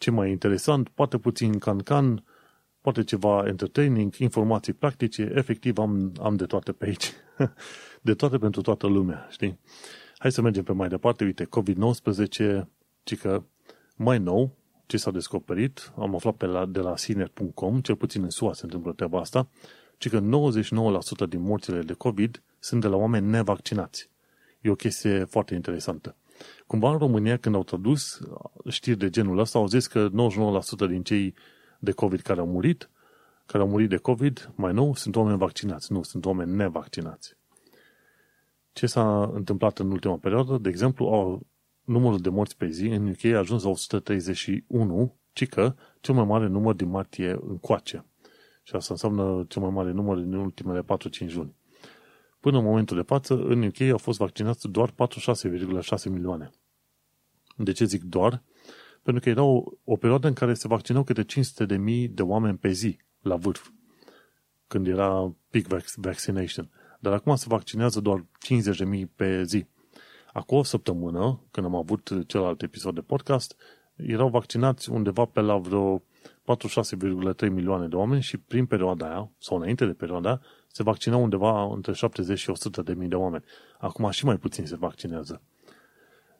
[0.00, 2.24] ce mai interesant, poate puțin can-can,
[2.80, 7.12] poate ceva entertaining, informații practice, efectiv am, am de toate pe aici.
[8.08, 9.58] de toate pentru toată lumea, știi?
[10.18, 11.24] Hai să mergem pe mai departe.
[11.24, 12.60] Uite, COVID-19,
[13.02, 13.42] ci că
[13.96, 18.30] mai nou, ce s-a descoperit, am aflat pe la, de la siner.com, cel puțin în
[18.30, 19.48] SUA se întâmplă treaba asta,
[19.98, 20.20] ci că
[21.26, 24.10] 99% din morțile de COVID sunt de la oameni nevaccinați.
[24.60, 26.16] E o chestie foarte interesantă.
[26.66, 28.20] Cumva în România, când au tradus
[28.68, 31.34] știri de genul ăsta, au zis că 99% din cei
[31.78, 32.90] de COVID care au murit,
[33.46, 35.92] care au murit de COVID, mai nou, sunt oameni vaccinați.
[35.92, 37.36] Nu, sunt oameni nevaccinați.
[38.72, 40.58] Ce s-a întâmplat în ultima perioadă?
[40.58, 41.46] De exemplu, au,
[41.84, 46.24] numărul de morți pe zi în UK a ajuns la 131, ci că cel mai
[46.24, 48.04] mare număr din martie încoace.
[48.62, 51.54] Și asta înseamnă cel mai mare număr din ultimele 4-5 luni.
[52.40, 56.50] Până în momentul de față, în UK au fost vaccinați doar 46,6 milioane.
[57.56, 58.42] De ce zic doar?
[59.02, 62.22] pentru că era o, o perioadă în care se vaccinau câte 500 de mii de
[62.22, 63.70] oameni pe zi la vârf,
[64.66, 65.64] când era peak
[65.96, 66.70] vaccination.
[67.00, 69.66] Dar acum se vaccinează doar 50 de mii pe zi.
[70.32, 73.56] Acum o săptămână, când am avut celălalt episod de podcast,
[73.96, 79.56] erau vaccinați undeva pe la vreo 46,3 milioane de oameni și prin perioada aia, sau
[79.56, 80.40] înainte de perioada
[80.72, 83.44] se vaccinau undeva între 70 și 100 de mii de oameni.
[83.78, 85.42] Acum și mai puțin se vaccinează.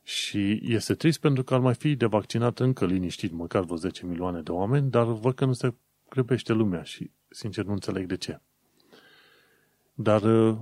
[0.02, 4.06] Și este trist pentru că ar mai fi de vaccinat încă liniștit măcar vreo 10
[4.06, 5.74] milioane de oameni, dar văd că nu se
[6.08, 8.40] grăbește lumea și sincer nu înțeleg de ce.
[9.94, 10.56] Dar uh,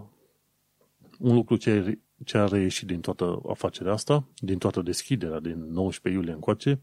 [1.19, 6.21] un lucru ce, ce a reieșit din toată afacerea asta, din toată deschiderea din 19
[6.21, 6.81] iulie încoace,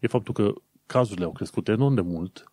[0.00, 0.54] e faptul că
[0.86, 2.52] cazurile au crescut enorm de mult,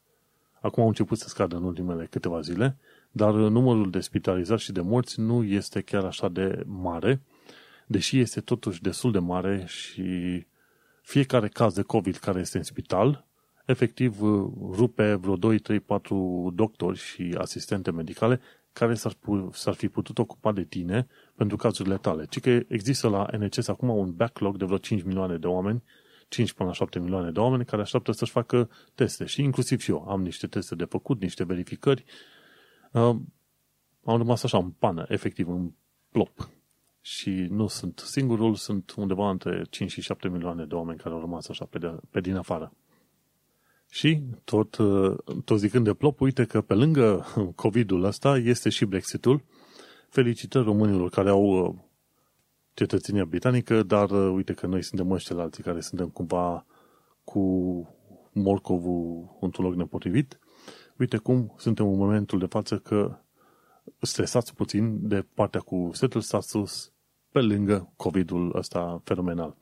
[0.61, 2.77] acum au început să scadă în ultimele câteva zile,
[3.11, 7.21] dar numărul de spitalizați și de morți nu este chiar așa de mare,
[7.87, 10.45] deși este totuși destul de mare și
[11.01, 13.25] fiecare caz de COVID care este în spital,
[13.65, 18.39] efectiv uh, rupe vreo 2, 3, 4 doctori și asistente medicale
[18.73, 19.17] care s-ar,
[19.51, 22.25] s-ar fi putut ocupa de tine pentru cazurile tale.
[22.29, 25.83] Ci că există la NHS acum un backlog de vreo 5 milioane de oameni,
[26.27, 29.25] 5 până la 7 milioane de oameni care așteaptă să-și facă teste.
[29.25, 32.03] Și inclusiv și eu am niște teste de făcut, niște verificări.
[32.91, 33.15] Uh,
[34.03, 35.71] am rămas așa în pană, efectiv, în
[36.11, 36.49] plop.
[37.01, 41.19] și nu sunt singurul, sunt undeva între 5 și 7 milioane de oameni care au
[41.19, 42.73] rămas așa pe, de, pe din afară.
[43.89, 44.77] Și tot,
[45.45, 47.25] tot zicând de plop, uite că pe lângă
[47.55, 49.43] COVID-ul ăsta este și Brexitul.
[50.09, 51.75] Felicitări românilor care au
[52.73, 56.65] cetățenia britanică, dar uite că noi suntem ăștia alții care suntem cumva
[57.23, 57.43] cu
[58.33, 60.39] morcovul într-un loc nepotrivit.
[60.99, 63.17] Uite cum suntem în momentul de față că
[64.01, 66.91] stresați puțin de partea cu setul status
[67.31, 69.55] pe lângă COVID-ul ăsta fenomenal.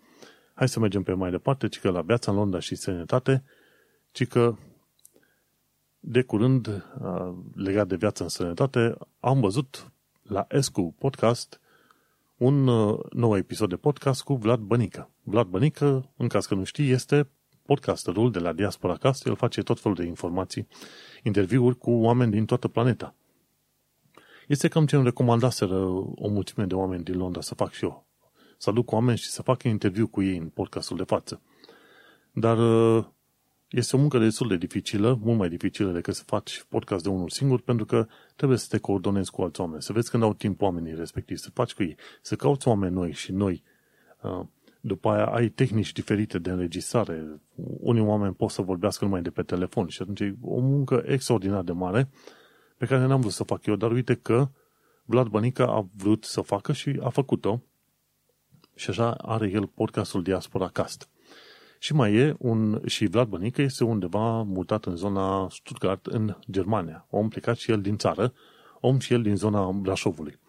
[0.54, 3.44] Hai să mergem pe mai departe, ci că la viața în Londra și sănătate,
[4.12, 4.56] ci că
[6.00, 6.86] de curând,
[7.54, 11.60] legat de viața în sănătate, am văzut la Escu Podcast
[12.38, 12.64] un
[13.12, 15.10] nou episod de podcast cu Vlad Bănică.
[15.24, 17.30] Vlad Bănică, în caz că nu știi, este
[17.68, 19.26] podcasterul de la Diaspora Cast.
[19.26, 20.68] El face tot felul de informații,
[21.24, 23.16] interviuri cu oameni din toată planeta.
[24.48, 25.76] Este cam ce îmi recomandaseră
[26.16, 28.06] o mulțime de oameni din Londra să fac și eu.
[28.58, 31.42] Să aduc oameni și să fac interviu cu ei în podcastul de față.
[32.32, 33.06] Dar uh,
[33.68, 37.30] este o muncă destul de dificilă, mult mai dificilă decât să faci podcast de unul
[37.30, 40.62] singur, pentru că trebuie să te coordonezi cu alți oameni, să vezi când au timp
[40.62, 43.64] oamenii respectiv, să faci cu ei, să cauți oameni noi și noi.
[44.82, 47.42] Uh, după aia ai tehnici diferite de înregistrare.
[47.80, 51.64] Unii oameni pot să vorbească numai de pe telefon și atunci e o muncă extraordinar
[51.64, 52.10] de mare
[52.78, 54.50] pe care n-am vrut să fac eu, dar uite că
[55.06, 57.62] Vlad Bănică a vrut să facă și a făcut-o.
[58.76, 61.10] Și așa are el podcastul Diaspora Cast.
[61.80, 67.08] Și mai e un, și Vlad Bănică este undeva mutat în zona Stuttgart, în Germania.
[67.10, 68.34] Om plecat și el din țară,
[68.80, 70.40] om și el din zona Brașovului.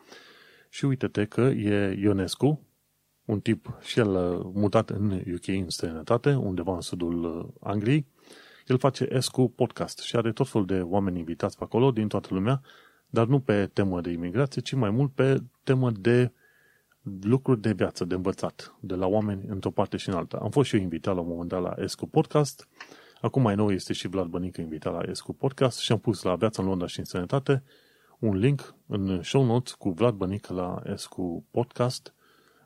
[0.68, 2.67] Și uite-te că e Ionescu,
[3.28, 4.08] un tip și el
[4.52, 8.06] mutat în UK în străinătate, undeva în sudul Angliei,
[8.66, 12.28] el face Escu Podcast și are tot felul de oameni invitați pe acolo din toată
[12.30, 12.60] lumea,
[13.06, 16.32] dar nu pe temă de imigrație, ci mai mult pe temă de
[17.20, 20.38] lucruri de viață, de învățat, de la oameni într-o parte și în alta.
[20.42, 22.68] Am fost și eu invitat la un moment dat la Escu Podcast,
[23.20, 26.36] acum mai nou este și Vlad Bănică invitat la Escu Podcast și am pus la
[26.36, 27.62] Viața în Londra și în Sănătate
[28.18, 32.14] un link în show notes cu Vlad Bănică la Escu Podcast,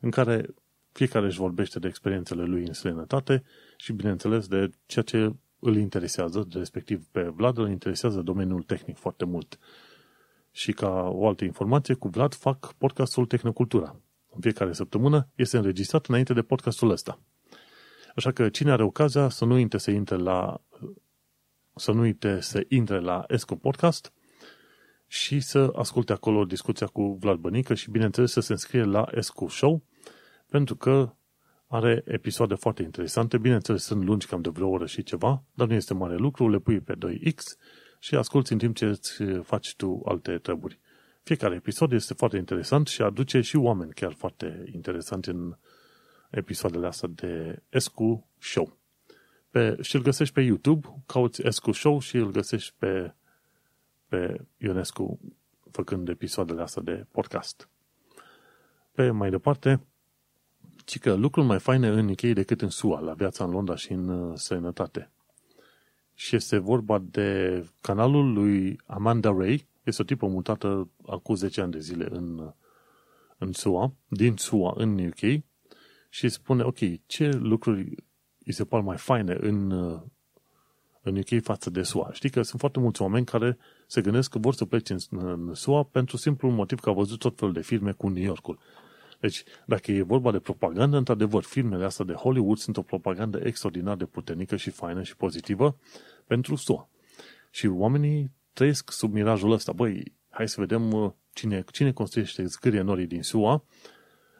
[0.03, 0.47] în care
[0.93, 3.43] fiecare își vorbește de experiențele lui în sănătate
[3.77, 9.25] și, bineînțeles, de ceea ce îl interesează, respectiv pe Vlad îl interesează domeniul tehnic foarte
[9.25, 9.59] mult.
[10.51, 13.97] Și ca o altă informație, cu Vlad fac podcastul Tehnocultura.
[14.35, 17.21] În fiecare săptămână este înregistrat înainte de podcastul ăsta.
[18.15, 20.61] Așa că cine are ocazia să nu uite să intre la
[21.75, 24.13] să nu uite să intre la Esco Podcast
[25.07, 29.49] și să asculte acolo discuția cu Vlad Bănică și bineînțeles să se înscrie la Esco
[29.49, 29.83] Show
[30.53, 31.15] pentru că
[31.67, 35.75] are episoade foarte interesante, bineînțeles sunt lungi cam de vreo oră și ceva, dar nu
[35.75, 37.43] este mare lucru, le pui pe 2X
[37.99, 40.79] și asculti în timp ce îți faci tu alte treburi.
[41.23, 45.57] Fiecare episod este foarte interesant și aduce și oameni chiar foarte interesanti în
[46.31, 48.77] episoadele astea de Escu Show.
[49.51, 53.15] Pe, și îl găsești pe YouTube, cauți Escu Show și îl găsești pe,
[54.09, 55.21] pe Ionescu
[55.71, 57.69] făcând episoadele astea de podcast.
[58.93, 59.87] Pe mai departe,
[60.93, 63.93] ci că lucruri mai faine în UK decât în SUA, la viața în Londra și
[63.93, 65.11] în uh, sănătate.
[66.15, 71.73] Și este vorba de canalul lui Amanda Ray, este o tipă mutată acum 10 ani
[71.73, 72.51] de zile în, uh,
[73.39, 75.43] în SUA, din SUA în UK,
[76.09, 77.95] și spune, ok, ce lucruri
[78.45, 80.01] îi se par mai faine în, uh,
[81.03, 82.11] în UK față de SUA.
[82.13, 85.55] Știi că sunt foarte mulți oameni care se gândesc că vor să plece în, în
[85.55, 88.59] SUA pentru simplul motiv că au văzut tot felul de filme cu New Yorkul.
[89.23, 93.97] Deci, dacă e vorba de propagandă, într-adevăr, filmele astea de Hollywood sunt o propagandă extraordinar
[93.97, 95.77] de puternică și faină și pozitivă
[96.27, 96.89] pentru SUA.
[97.51, 99.73] Și oamenii trăiesc sub mirajul ăsta.
[99.73, 103.65] Băi, hai să vedem uh, cine, cine construiește zgârie norii din SUA,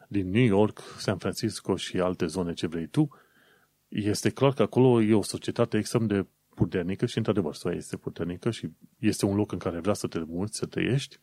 [0.07, 3.09] din New York, San Francisco și alte zone ce vrei tu.
[3.87, 6.25] Este clar că acolo e o societate extrem de
[6.55, 8.69] puternică și, într-adevăr, SUA este puternică și
[8.99, 11.19] este un loc în care vrea să te muți, să trăiești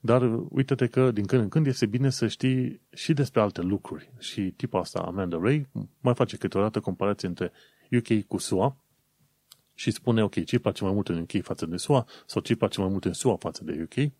[0.00, 4.12] dar uite-te că din când în când este bine să știi și despre alte lucruri.
[4.18, 5.66] Și tipa asta, Amanda Ray,
[6.00, 7.52] mai face câteodată comparație între
[7.90, 8.76] UK cu SUA
[9.74, 12.80] și spune, ok, ce place mai mult în UK față de SUA sau ce place
[12.80, 14.12] mai mult în SUA față de UK.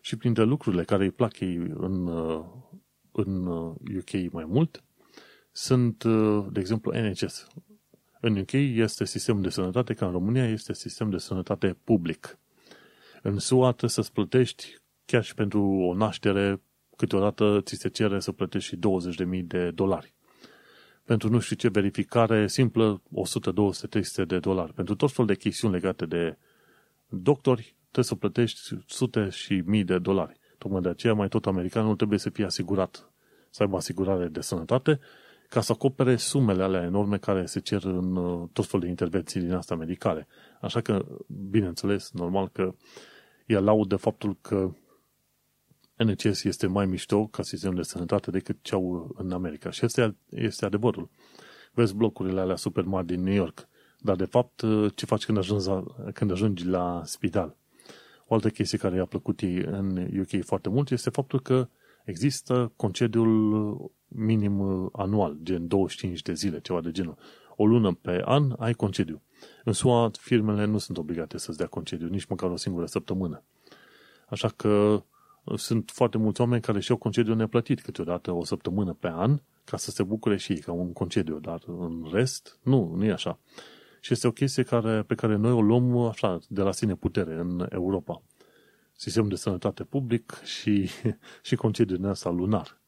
[0.00, 2.06] Și printre lucrurile care îi plac ei în,
[3.12, 3.46] în
[3.96, 4.82] UK mai mult
[5.52, 6.04] sunt,
[6.50, 7.46] de exemplu, NHS.
[8.20, 12.38] În UK este sistem de sănătate, ca în România este sistem de sănătate public.
[13.22, 14.81] În SUA trebuie să-ți plătești
[15.12, 16.60] chiar și pentru o naștere,
[16.96, 18.78] câteodată ți se cere să plătești și
[19.36, 20.14] 20.000 de dolari.
[21.04, 24.72] Pentru nu știu ce verificare simplă, 100, 200, 300 de dolari.
[24.72, 26.36] Pentru tot felul de chestiuni legate de
[27.08, 30.38] doctori, trebuie să plătești sute și mii de dolari.
[30.58, 33.10] Tocmai de aceea mai tot americanul trebuie să fie asigurat,
[33.50, 35.00] să aibă asigurare de sănătate,
[35.48, 39.40] ca să acopere sumele alea enorme care se cer în uh, tot felul de intervenții
[39.40, 40.26] din astea medicale.
[40.60, 41.04] Așa că,
[41.50, 42.74] bineînțeles, normal că
[43.46, 44.70] el laudă faptul că
[46.02, 49.70] NHS este mai mișto ca sistem de sănătate decât ce au în America.
[49.70, 51.08] Și este, este adevărul.
[51.72, 55.66] Vezi blocurile alea super mari din New York, dar de fapt ce faci când ajungi
[55.66, 57.56] la, când ajungi la spital?
[58.26, 61.68] O altă chestie care i-a plăcut ei în UK foarte mult este faptul că
[62.04, 67.16] există concediul minim anual, gen 25 de zile, ceva de genul.
[67.56, 69.22] O lună pe an ai concediu.
[69.64, 73.42] În SUA, firmele nu sunt obligate să-ți dea concediu, nici măcar o singură săptămână.
[74.28, 75.02] Așa că
[75.56, 79.90] sunt foarte mulți oameni care și-au concediu neplătit câteodată o săptămână pe an ca să
[79.90, 83.38] se bucure și ei ca un concediu, dar în rest, nu, nu e așa.
[84.00, 87.34] Și este o chestie care, pe care noi o luăm așa, de la sine putere
[87.34, 88.22] în Europa.
[88.96, 90.88] Sistem de sănătate public și,
[91.42, 92.80] și concediu din asta lunar.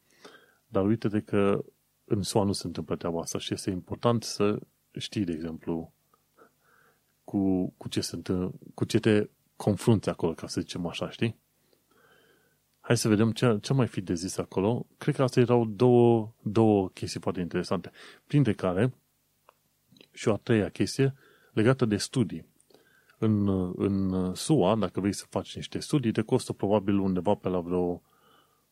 [0.67, 1.65] Dar uite de că
[2.05, 4.59] în SUA nu se întâmplă treaba asta și este important să
[4.93, 5.93] știi, de exemplu,
[7.25, 11.43] cu, cu, ce, se întâmplă, cu ce te confrunți acolo, ca să zicem așa, știi?
[12.87, 14.87] Hai să vedem ce, ce mai fi de zis acolo.
[14.99, 17.91] Cred că astea erau două, două chestii foarte interesante.
[18.27, 18.95] Printre care,
[20.13, 21.15] și o a treia chestie,
[21.53, 22.47] legată de studii.
[23.19, 27.61] În, în SUA, dacă vrei să faci niște studii, te costă probabil undeva pe la
[27.61, 28.03] vreo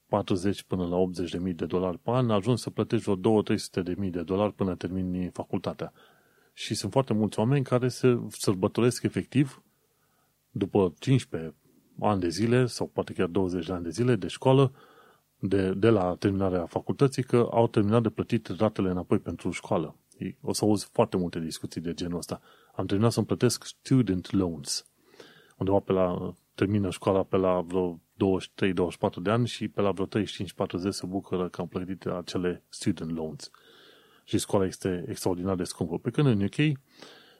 [0.06, 3.82] 40 până la 80 de mii de dolari pe an, ajungi să plătești vreo 2-300
[3.82, 5.92] de mii de dolari până termini facultatea.
[6.52, 9.62] Și sunt foarte mulți oameni care se sărbătoresc efectiv
[10.50, 11.54] după 15,
[12.08, 14.72] ani de zile sau poate chiar 20 de ani de zile de școală
[15.38, 19.96] de, de la terminarea facultății că au terminat de plătit ratele înapoi pentru școală.
[20.40, 22.40] O să auzi foarte multe discuții de genul ăsta.
[22.74, 24.86] Am terminat să-mi plătesc student loans.
[25.56, 30.06] Undeva pe la, termină școala pe la vreo 23-24 de ani și pe la vreo
[30.06, 30.08] 35-40
[30.88, 33.50] se bucură că am plătit acele student loans.
[34.24, 35.98] Și școala este extraordinar de scumpă.
[35.98, 36.78] Pe când în UK,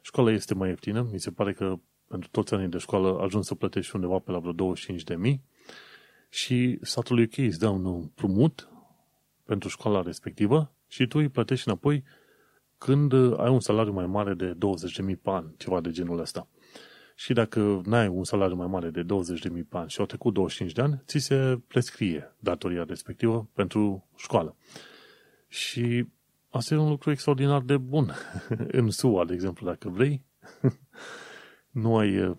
[0.01, 1.07] școala este mai ieftină.
[1.11, 1.79] Mi se pare că
[2.13, 5.43] pentru toți anii de școală ajungi să plătești undeva pe la vreo 25 de mii
[6.29, 8.69] și statul UK îți dă un împrumut
[9.45, 12.03] pentru școala respectivă și tu îi plătești înapoi
[12.77, 16.19] când ai un salariu mai mare de 20 de mii pe an, ceva de genul
[16.19, 16.47] ăsta.
[17.15, 20.05] Și dacă n-ai un salariu mai mare de 20 de mii pe an și au
[20.05, 24.55] trecut 25 de ani, ți se prescrie datoria respectivă pentru școală.
[25.47, 26.07] Și
[26.49, 28.11] asta e un lucru extraordinar de bun.
[28.79, 30.23] în SUA, de exemplu, dacă vrei,
[31.73, 32.37] nu ai,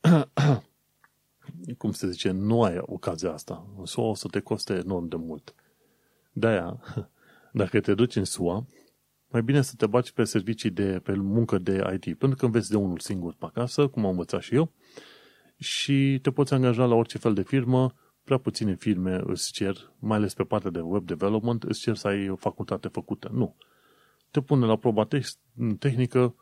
[1.78, 3.66] cum se zice, nu ai ocazia asta.
[3.78, 5.54] În SUA o să te coste enorm de mult.
[6.32, 6.80] De-aia,
[7.52, 8.66] dacă te duci în SUA,
[9.28, 12.70] mai bine să te baci pe servicii de, pe muncă de IT, pentru că înveți
[12.70, 14.72] de unul singur pe acasă, cum am învățat și eu,
[15.56, 20.16] și te poți angaja la orice fel de firmă, prea puține firme îți cer, mai
[20.16, 23.30] ales pe partea de web development, îți cer să ai o facultate făcută.
[23.32, 23.56] Nu.
[24.30, 25.08] Te pune la proba
[25.78, 26.34] tehnică,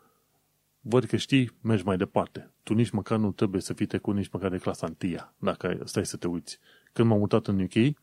[0.80, 2.50] văd că știi, mergi mai departe.
[2.62, 6.06] Tu nici măcar nu trebuie să fii trecut nici măcar de clasa întâia, dacă stai
[6.06, 6.58] să te uiți.
[6.92, 7.96] Când m-am mutat în UK,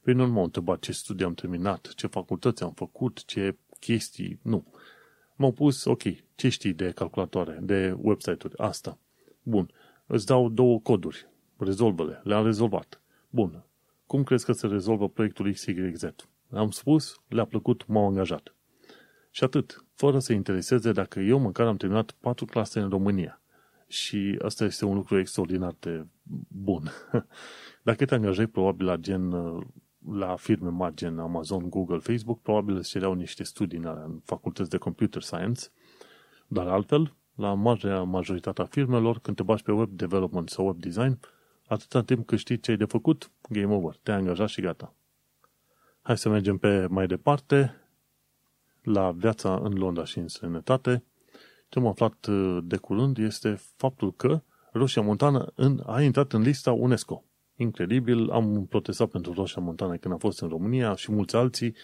[0.00, 4.72] păi nu m-au întrebat ce studii am terminat, ce facultăți am făcut, ce chestii, nu.
[5.36, 6.02] M-au pus, ok,
[6.34, 8.98] ce știi de calculatoare, de website-uri, asta.
[9.42, 9.70] Bun,
[10.06, 13.02] îți dau două coduri, rezolvă-le, le-am rezolvat.
[13.30, 13.64] Bun,
[14.06, 16.04] cum crezi că se rezolvă proiectul XYZ?
[16.50, 18.54] Am spus, le-a plăcut, m-au angajat.
[19.30, 23.40] Și atât, fără să intereseze dacă eu măcar am terminat patru clase în România.
[23.86, 26.06] Și asta este un lucru extraordinar de
[26.48, 26.90] bun.
[27.82, 29.34] Dacă te angajai probabil la gen
[30.10, 34.76] la firme mari gen Amazon, Google, Facebook, probabil îți cereau niște studii în facultăți de
[34.76, 35.62] computer science,
[36.46, 41.18] dar altfel, la marea majoritatea firmelor, când te bași pe web development sau web design,
[41.66, 44.94] atâta timp cât știi ce ai de făcut, game over, te-ai angajat și gata.
[46.02, 47.87] Hai să mergem pe mai departe
[48.88, 51.04] la viața în Londra și în sănătate,
[51.68, 56.42] ce am aflat uh, de curând este faptul că Roșia Montană în, a intrat în
[56.42, 57.24] lista UNESCO.
[57.56, 61.74] Incredibil, am protestat pentru Roșia Montană când a fost în România și mulți alții.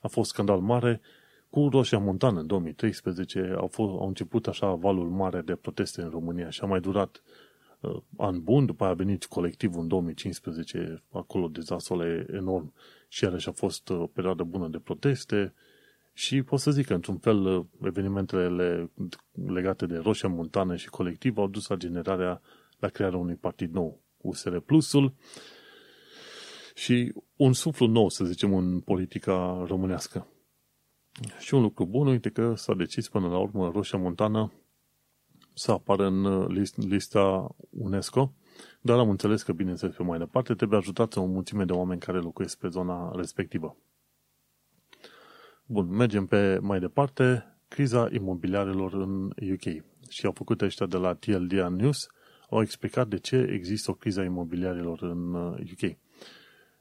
[0.00, 1.00] A fost scandal mare.
[1.50, 6.10] Cu Roșia Montană în 2013 au, fost, au început așa valul mare de proteste în
[6.10, 7.22] România și a mai durat
[7.80, 12.72] uh, an bun, după aia a venit colectivul în 2015, acolo dezastrul enorm
[13.08, 15.54] și iarăși a fost uh, o perioadă bună de proteste,
[16.20, 18.90] și pot să zic că, într-un fel, evenimentele
[19.46, 22.40] legate de Roșia Montană și colectiv au dus la generarea,
[22.78, 25.14] la crearea unui partid nou, USR Plusul,
[26.74, 30.26] și un suflu nou, să zicem, în politica românească.
[31.38, 34.52] Și un lucru bun, uite că s-a decis până la urmă Roșia Montană
[35.54, 36.46] să apară în
[36.76, 38.34] lista UNESCO
[38.80, 42.18] Dar am înțeles că, bineînțeles, pe mai departe, trebuie ajutați o mulțime de oameni care
[42.18, 43.76] locuiesc pe zona respectivă.
[45.72, 47.44] Bun, mergem pe mai departe.
[47.68, 49.84] Criza imobiliarelor în UK.
[50.08, 52.08] Și au făcut ăștia de la TLD News,
[52.48, 55.82] au explicat de ce există o criză imobiliarelor în UK.
[55.82, 55.96] Uh,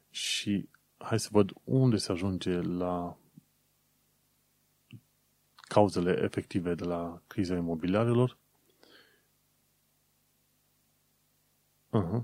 [0.09, 3.17] și hai să văd unde se ajunge la
[5.67, 8.37] cauzele efective de la criza imobiliarelor.
[11.91, 12.23] Uh-huh.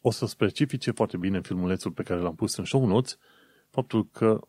[0.00, 3.18] O să specifice foarte bine filmulețul pe care l-am pus în show notes
[3.68, 4.40] faptul că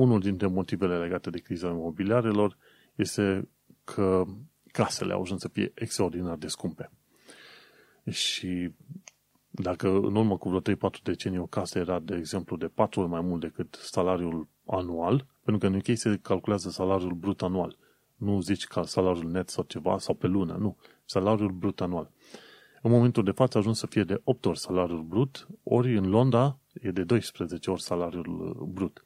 [0.00, 2.56] unul dintre motivele legate de criza imobiliarelor
[2.94, 3.48] este
[3.84, 4.24] că
[4.72, 6.90] casele au ajuns să fie extraordinar de scumpe.
[8.10, 8.72] Și
[9.50, 13.08] dacă în urmă cu vreo 3-4 decenii o casă era, de exemplu, de 4 ori
[13.08, 17.76] mai mult decât salariul anual, pentru că în UK se calculează salariul brut anual.
[18.16, 20.76] Nu zici ca salariul net sau ceva, sau pe lună, nu.
[21.04, 22.10] Salariul brut anual.
[22.82, 26.08] În momentul de față a ajuns să fie de 8 ori salariul brut, ori în
[26.08, 29.04] Londra e de 12 ori salariul brut.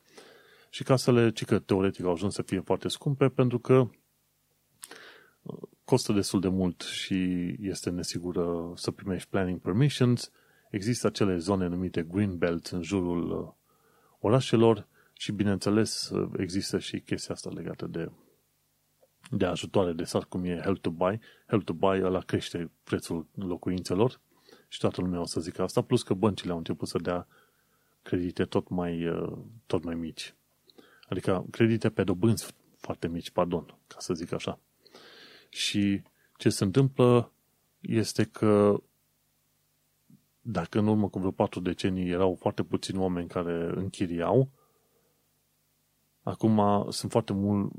[0.75, 3.89] Și casele, ci că teoretic au ajuns să fie foarte scumpe pentru că
[5.85, 10.31] costă destul de mult și este nesigură să primești planning permissions.
[10.71, 13.53] Există acele zone numite green belt în jurul uh,
[14.19, 18.11] orașelor și, bineînțeles, uh, există și chestia asta legată de,
[19.31, 21.21] de ajutoare de sat, cum e Help to Buy.
[21.47, 24.21] Help to Buy ăla crește prețul locuințelor
[24.69, 27.27] și toată lumea o să zică asta, plus că băncile au început să dea
[28.03, 30.35] credite tot mai, uh, tot mai mici.
[31.09, 34.59] Adică credite pe dobânzi foarte mici, pardon, ca să zic așa.
[35.49, 36.03] Și
[36.37, 37.33] ce se întâmplă
[37.81, 38.83] este că
[40.41, 44.51] dacă în urmă cu vreo patru decenii erau foarte puțini oameni care închiriau,
[46.23, 47.73] acum sunt foarte mult,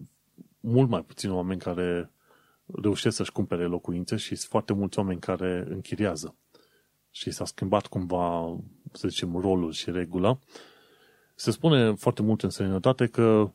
[0.59, 2.11] mult mai puțini oameni care
[2.65, 6.36] reușesc să-și cumpere locuințe și sunt foarte mulți oameni care închiriază.
[7.11, 8.57] Și s-a schimbat cumva,
[8.91, 10.39] să zicem, rolul și regula.
[11.36, 13.51] Se spune foarte mult în străinătate că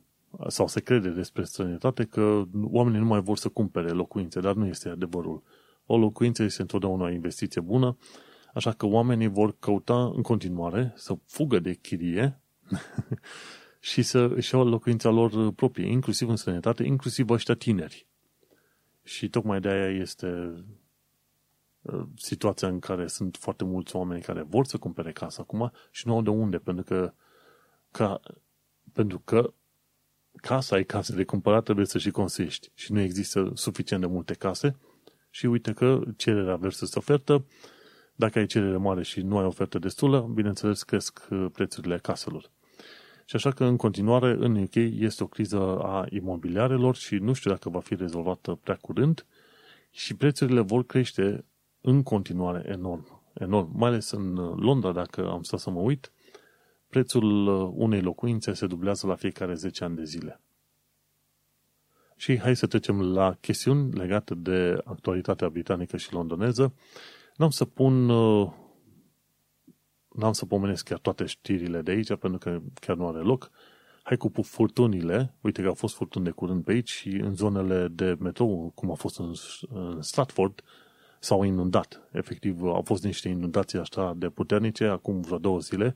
[0.47, 4.65] sau se crede despre străinătate că oamenii nu mai vor să cumpere locuințe, dar nu
[4.65, 5.43] este adevărul.
[5.85, 7.97] O locuință este întotdeauna o investiție bună,
[8.53, 12.39] așa că oamenii vor căuta în continuare să fugă de chirie
[13.79, 18.07] și să își iau locuința lor proprie, inclusiv în străinătate, inclusiv ăștia tineri.
[19.03, 20.53] Și tocmai de aia este
[21.81, 26.07] uh, situația în care sunt foarte mulți oameni care vor să cumpere casa acum și
[26.07, 27.13] nu au de unde, pentru că,
[27.91, 28.19] ca,
[28.93, 29.53] pentru că
[30.41, 32.71] casa ai case de cumpărat, trebuie să și consești.
[32.73, 34.77] Și nu există suficient de multe case
[35.29, 37.45] și uite că cererea versus ofertă,
[38.15, 42.51] dacă ai cerere mare și nu ai ofertă destulă, bineînțeles cresc uh, prețurile caselor.
[43.25, 47.51] Și așa că în continuare în UK este o criză a imobiliarelor și nu știu
[47.51, 49.25] dacă va fi rezolvată prea curând
[49.91, 51.45] și prețurile vor crește
[51.81, 53.21] în continuare enorm.
[53.33, 53.71] Enorm.
[53.77, 56.11] Mai ales în Londra, dacă am stat să mă uit,
[56.91, 60.41] prețul uh, unei locuințe se dublează la fiecare 10 ani de zile.
[62.15, 66.73] Și hai să trecem la chestiuni legate de actualitatea britanică și londoneză.
[67.35, 68.51] N-am să pun uh,
[70.15, 73.51] n-am să pomenesc chiar toate știrile de aici, pentru că chiar nu are loc.
[74.03, 75.35] Hai cu furtunile.
[75.41, 78.91] Uite că au fost furtuni de curând pe aici și în zonele de metrou, cum
[78.91, 79.33] a fost în,
[79.69, 80.63] în Stratford,
[81.19, 82.07] s-au inundat.
[82.11, 85.95] Efectiv, au fost niște inundații așa de puternice acum vreo două zile,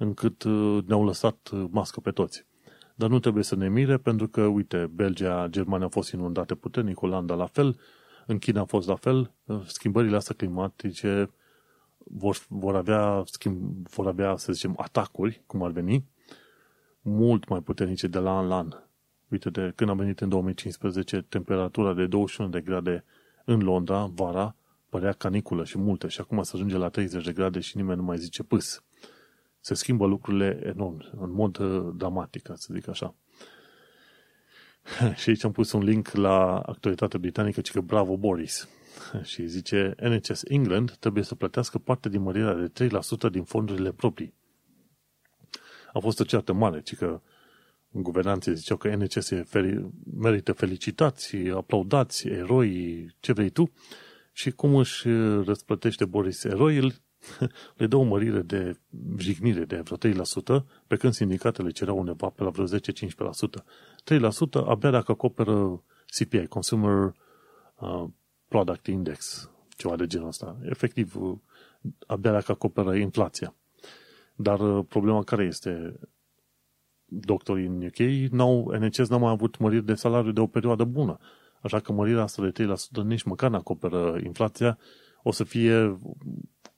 [0.00, 2.46] încât uh, ne-au lăsat uh, mască pe toți.
[2.94, 7.02] Dar nu trebuie să ne mire, pentru că, uite, Belgia, Germania au fost inundate puternic,
[7.02, 7.78] Olanda la fel,
[8.26, 11.30] în China a fost la fel, uh, schimbările astea climatice
[11.98, 16.04] vor, vor, avea, schimb, vor avea, să zicem, atacuri, cum ar veni,
[17.00, 18.68] mult mai puternice de la an la an.
[19.28, 23.04] Uite, de când am venit în 2015, temperatura de 21 de grade
[23.44, 24.54] în Londra, vara,
[24.88, 28.04] părea caniculă și multe și acum se ajunge la 30 de grade și nimeni nu
[28.04, 28.82] mai zice pâs
[29.60, 33.14] se schimbă lucrurile enorm, în mod uh, dramatic, să zic așa.
[35.20, 38.68] și aici am pus un link la actualitatea britanică, ci că bravo Boris.
[39.30, 42.88] și zice, NHS England trebuie să plătească parte din mărirea de
[43.28, 44.34] 3% din fondurile proprii.
[45.92, 47.20] A fost o ceartă mare, ci că
[47.90, 49.86] guvernanții ziceau că NHS feri,
[50.16, 53.72] merită felicitați, aplaudați, eroi, ce vrei tu,
[54.32, 55.08] și cum își
[55.44, 57.00] răsplătește Boris eroil,
[57.78, 58.76] le dă o mărire de
[59.18, 60.14] jignire de vreo
[60.60, 62.68] 3%, pe când sindicatele cereau undeva pe la vreo 10-15%.
[62.70, 65.82] 3% abia dacă acoperă
[66.18, 67.14] CPI, Consumer
[67.78, 68.04] uh,
[68.48, 70.58] Product Index, ceva de genul ăsta.
[70.62, 71.38] Efectiv, uh,
[72.06, 73.54] abia dacă acoperă inflația.
[74.34, 76.00] Dar uh, problema care este?
[77.12, 81.18] Doctorii în UK, n-au, NHS n-au mai avut măriri de salariu de o perioadă bună.
[81.62, 82.64] Așa că mărirea asta de
[83.00, 84.78] 3% nici măcar nu acoperă inflația,
[85.22, 85.98] o să fie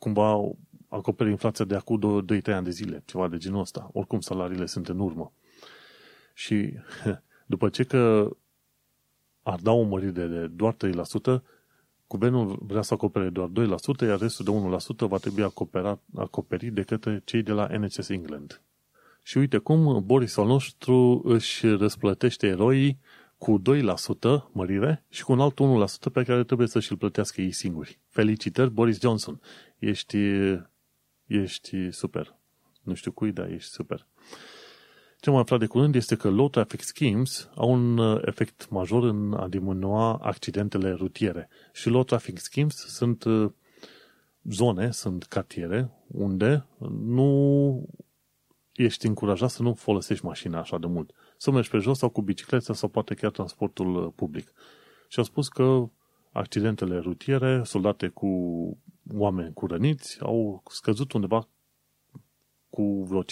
[0.03, 0.51] cumva
[0.89, 3.91] acoperi inflația de acum 2-3 ani de zile, ceva de genul ăsta.
[3.93, 5.33] Oricum salariile sunt în urmă.
[6.35, 6.73] Și
[7.53, 8.31] după ce că
[9.43, 10.77] ar da o mărire de doar
[11.39, 11.43] 3%,
[12.07, 16.83] guvernul vrea să acopere doar 2%, iar restul de 1% va trebui acoperat, acoperit de
[16.83, 18.63] către cei de la NHS England.
[19.23, 22.99] Și uite cum Boris al nostru își răsplătește eroii
[23.43, 25.59] cu 2% mărire și cu un alt
[26.09, 27.99] 1% pe care trebuie să și-l plătească ei singuri.
[28.09, 29.41] Felicitări, Boris Johnson!
[29.79, 30.17] Ești,
[31.27, 32.37] ești super.
[32.83, 34.07] Nu știu cui, dar ești super.
[35.21, 39.03] Ce am aflat de curând este că low traffic schemes au un uh, efect major
[39.03, 41.49] în a diminua accidentele rutiere.
[41.73, 43.51] Și low traffic schemes sunt uh,
[44.43, 46.67] zone, sunt cartiere unde
[47.05, 47.89] nu
[48.73, 51.11] ești încurajat să nu folosești mașina așa de mult.
[51.43, 54.53] Să mergi pe jos sau cu bicicleta sau poate chiar transportul uh, public.
[55.09, 55.89] Și au spus că
[56.33, 58.29] accidentele rutiere soldate cu
[59.15, 61.49] oameni cu răniți au scăzut undeva
[62.71, 63.25] cu vreo 50%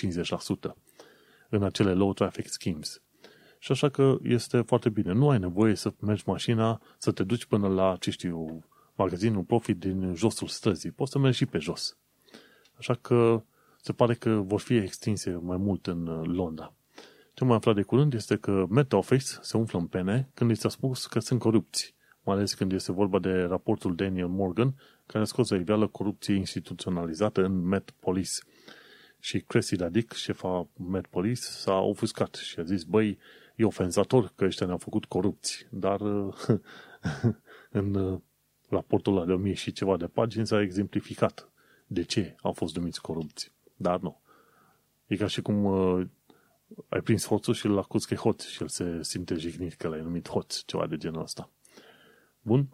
[1.48, 3.02] în acele low traffic schemes.
[3.58, 5.12] Și așa că este foarte bine.
[5.12, 9.78] Nu ai nevoie să mergi mașina, să te duci până la, ce știu, magazinul Profit
[9.78, 10.90] din josul străzii.
[10.90, 11.96] Poți să mergi și pe jos.
[12.78, 13.42] Așa că
[13.80, 16.74] se pare că vor fi extinse mai mult în uh, Londra.
[17.40, 20.56] Ce mai aflat de curând este că Met Office se umflă în pene când li
[20.56, 24.74] s-a spus că sunt corupți, mai ales când este vorba de raportul Daniel Morgan,
[25.06, 28.32] care a scos la iveală corupție instituționalizată în Met Police.
[29.18, 33.18] Și Cressy Radic, șefa Met Police, s-a ofuscat și a zis, băi,
[33.56, 36.00] e ofensator că ăștia ne-au făcut corupți, dar
[37.80, 38.20] în uh,
[38.68, 41.48] raportul ăla de 1000 și ceva de pagini s-a exemplificat
[41.86, 43.52] de ce au fost numiți corupți.
[43.76, 44.20] Dar nu.
[45.06, 46.06] E ca și cum uh,
[46.88, 49.88] ai prins hoțul și îl acuzi că e hoț și el se simte jignit că
[49.88, 51.50] l-ai numit hoț, ceva de genul ăsta.
[52.42, 52.68] Bun.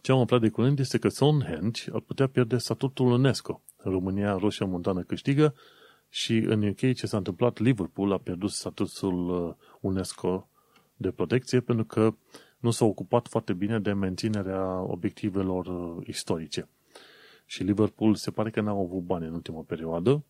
[0.00, 3.62] Ce am aflat de curând este că Stonehenge ar putea pierde statutul UNESCO.
[3.76, 5.54] În România, Roșia Montană câștigă
[6.08, 10.48] și în UK ce s-a întâmplat, Liverpool a pierdut statutul uh, UNESCO
[10.96, 12.14] de protecție pentru că
[12.58, 16.68] nu s-a ocupat foarte bine de menținerea obiectivelor uh, istorice.
[17.46, 20.24] Și Liverpool se pare că n-au avut bani în ultima perioadă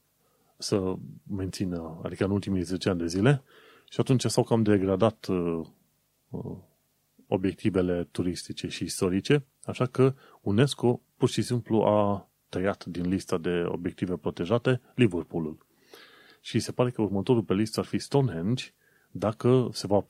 [0.59, 0.95] să
[1.27, 3.43] mențină, adică în ultimii 10 ani de zile,
[3.91, 5.61] și atunci s-au cam degradat uh,
[6.29, 6.57] uh,
[7.27, 13.65] obiectivele turistice și istorice, așa că UNESCO pur și simplu a tăiat din lista de
[13.67, 15.67] obiective protejate Liverpoolul.
[16.41, 18.65] Și se pare că următorul pe listă ar fi Stonehenge,
[19.11, 20.07] dacă se va,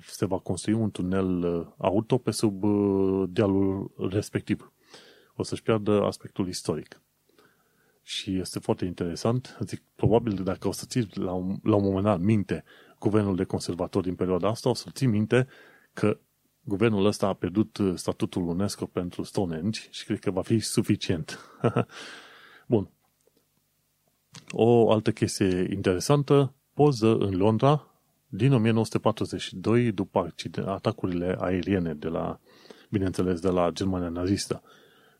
[0.00, 4.72] se va construi un tunel uh, auto pe sub uh, dealul respectiv.
[5.34, 7.00] O să-și piardă aspectul istoric.
[8.10, 9.56] Și este foarte interesant.
[9.60, 12.64] Zic, probabil dacă o să ții la un, la un moment dat minte
[12.98, 15.46] guvernul de conservatori din perioada asta, o să ții minte
[15.92, 16.18] că
[16.60, 21.38] guvernul ăsta a pierdut uh, statutul UNESCO pentru Stonehenge și cred că va fi suficient.
[22.72, 22.90] Bun.
[24.50, 27.86] O altă chestie interesantă, poză în Londra
[28.26, 30.34] din 1942 după
[30.66, 32.40] atacurile aeriene de la,
[32.88, 34.62] bineînțeles, de la Germania nazistă.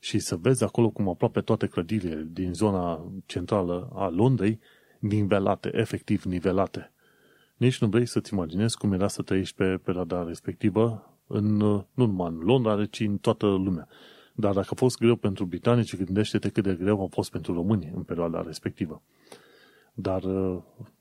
[0.01, 4.59] Și să vezi acolo cum aproape toate clădirile din zona centrală a Londrei
[4.99, 6.93] nivelate, efectiv nivelate.
[7.57, 12.29] Nici nu vrei să-ți imaginezi cum era să trăiești pe perioada respectivă în, nu numai
[12.29, 13.89] în Londra, ci în toată lumea.
[14.35, 17.93] Dar dacă a fost greu pentru britanici, gândește-te cât de greu a fost pentru români
[17.95, 19.03] în perioada respectivă.
[19.95, 20.23] Dar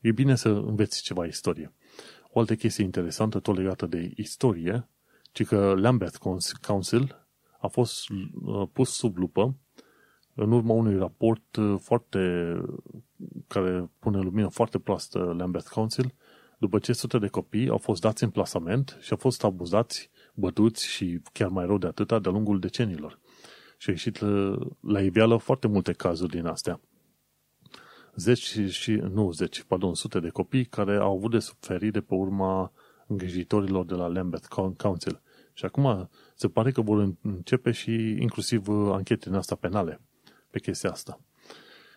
[0.02, 1.74] e bine să înveți ceva istorie.
[2.32, 4.88] O altă chestie interesantă, tot legată de istorie,
[5.32, 6.18] ci că Lambeth
[6.62, 7.19] Council
[7.60, 8.04] a fost
[8.74, 9.56] pus sub lupă
[10.34, 12.54] în urma unui raport foarte
[13.48, 16.14] care pune lumină foarte proastă Lambeth Council,
[16.58, 20.88] după ce sute de copii au fost dați în plasament și au fost abuzați bătuți
[20.88, 23.20] și chiar mai rău de atâta de-a lungul decenilor.
[23.78, 24.20] Și a ieșit
[24.80, 26.80] la iveală foarte multe cazuri din astea.
[28.16, 32.14] Zeci și, nu zeci, pardon, sute de copii care au avut de suferit de pe
[32.14, 32.72] urma
[33.08, 34.48] îngrijitorilor de la Lambeth
[34.78, 35.22] Council.
[35.60, 40.02] Și acum se pare că vor începe și inclusiv uh, anchete în asta penale
[40.52, 41.20] pe chestia asta.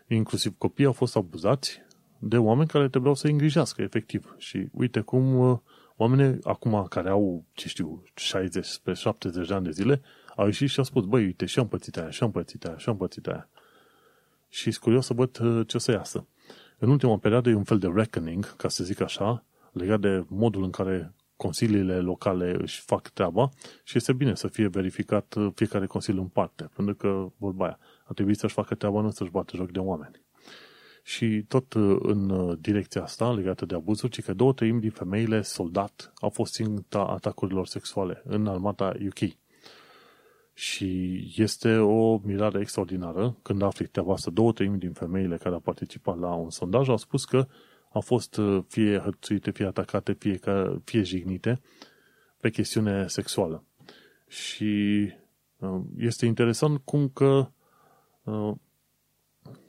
[0.06, 1.82] Inclusiv copiii au fost abuzați
[2.18, 4.34] de oameni care trebuiau să îi îngrijească, efectiv.
[4.38, 5.58] Și uite cum uh,
[5.96, 10.02] Oamenii acum care au, ce știu, 60 spre 70 de ani de zile,
[10.36, 13.26] au ieșit și au spus, băi, uite, și-am pățit aia, și-am pățit aia, și-am pățit
[13.26, 13.48] aia.
[14.48, 16.26] Și sunt curios să văd uh, ce o să iasă.
[16.78, 20.62] În ultima perioadă e un fel de reckoning, ca să zic așa, legat de modul
[20.62, 23.50] în care consiliile locale își fac treaba
[23.84, 27.78] și este bine să fie verificat uh, fiecare consiliu în parte, pentru că, vorba aia,
[28.04, 30.22] ar trebui să-și facă treaba, nu să-și bată joc de oameni.
[31.02, 34.90] Și tot uh, în uh, direcția asta, legată de abuzuri, ci că două treimi din
[34.90, 39.30] femeile soldat au fost ținta atacurilor sexuale în armata UK.
[40.54, 44.30] Și este o mirare extraordinară când afli treaba asta.
[44.30, 47.46] Două treimi din femeile care au participat la un sondaj au spus că
[47.92, 50.40] au fost uh, fie hărțuite, fie atacate, fie,
[50.84, 51.60] fie jignite
[52.40, 53.64] pe chestiune sexuală.
[54.28, 55.12] Și
[55.96, 57.48] este interesant cum că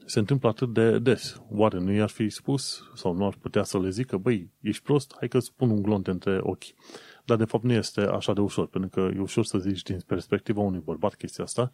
[0.04, 1.42] se întâmplă atât de des.
[1.50, 5.14] Oare nu i-ar fi spus sau nu ar putea să le zică, băi, ești prost,
[5.18, 6.64] hai că îți pun un glonț între ochi.
[7.24, 10.00] Dar de fapt nu este așa de ușor, pentru că e ușor să zici din
[10.06, 11.70] perspectiva unui bărbat chestia asta,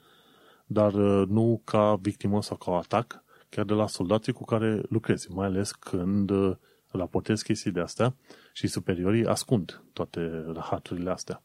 [0.66, 5.32] dar uh, nu ca victimă sau ca atac, chiar de la soldații cu care lucrezi,
[5.32, 6.56] mai ales când uh,
[6.90, 8.14] raportezi chestii de astea
[8.52, 11.42] și superiorii ascund toate rahaturile astea.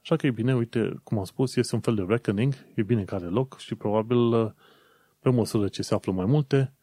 [0.00, 3.04] Așa că e bine, uite, cum am spus, este un fel de reckoning, e bine
[3.04, 4.50] care loc și probabil uh,
[5.20, 6.74] pe măsură ce se află mai multe,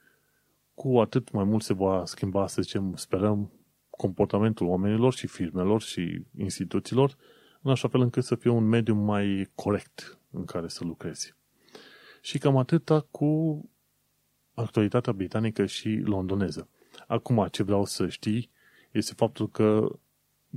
[0.73, 3.51] cu atât mai mult se va schimba, să zicem, sperăm,
[3.89, 7.15] comportamentul oamenilor și firmelor și instituțiilor,
[7.61, 11.35] în așa fel încât să fie un mediu mai corect în care să lucrezi.
[12.21, 13.61] Și cam atâta cu
[14.61, 16.69] actualitatea britanică și londoneză.
[17.07, 18.49] Acum, ce vreau să știi
[18.91, 19.87] este faptul că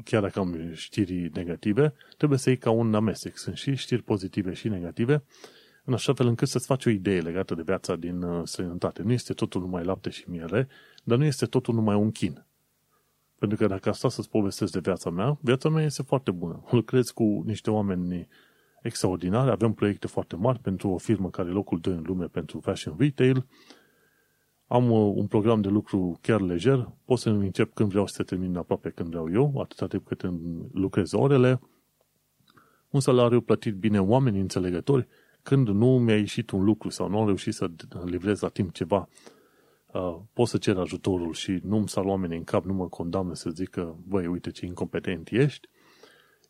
[0.05, 3.37] chiar dacă am știri negative, trebuie să iei ca un amestec.
[3.37, 5.23] Sunt și știri pozitive și negative
[5.85, 9.03] în așa fel încât să-ți faci o idee legată de viața din uh, străinătate.
[9.03, 10.69] Nu este totul numai lapte și miere,
[11.05, 12.45] dar nu este totul numai un chin.
[13.39, 16.65] Pentru că dacă asta să-ți povestesc de viața mea, viața mea este foarte bună.
[16.71, 18.29] Lucrez cu niște oameni
[18.83, 22.61] extraordinari, avem proiecte foarte mari pentru o firmă care e locul 2 în lume pentru
[22.61, 23.47] fashion retail,
[24.73, 28.57] am uh, un program de lucru chiar lejer, pot să încep când vreau să termin
[28.57, 31.61] aproape când vreau eu, atâta timp cât îmi lucrez orele,
[32.91, 35.07] un salariu plătit bine, oameni înțelegători,
[35.43, 37.71] când nu mi-a ieșit un lucru sau nu am reușit să
[38.05, 39.09] livrez la timp ceva,
[39.87, 43.51] uh, pot să cer ajutorul și nu-mi sar oamenii în cap, nu mă condamnă să
[43.51, 45.69] zic că, băi, uite ce incompetent ești.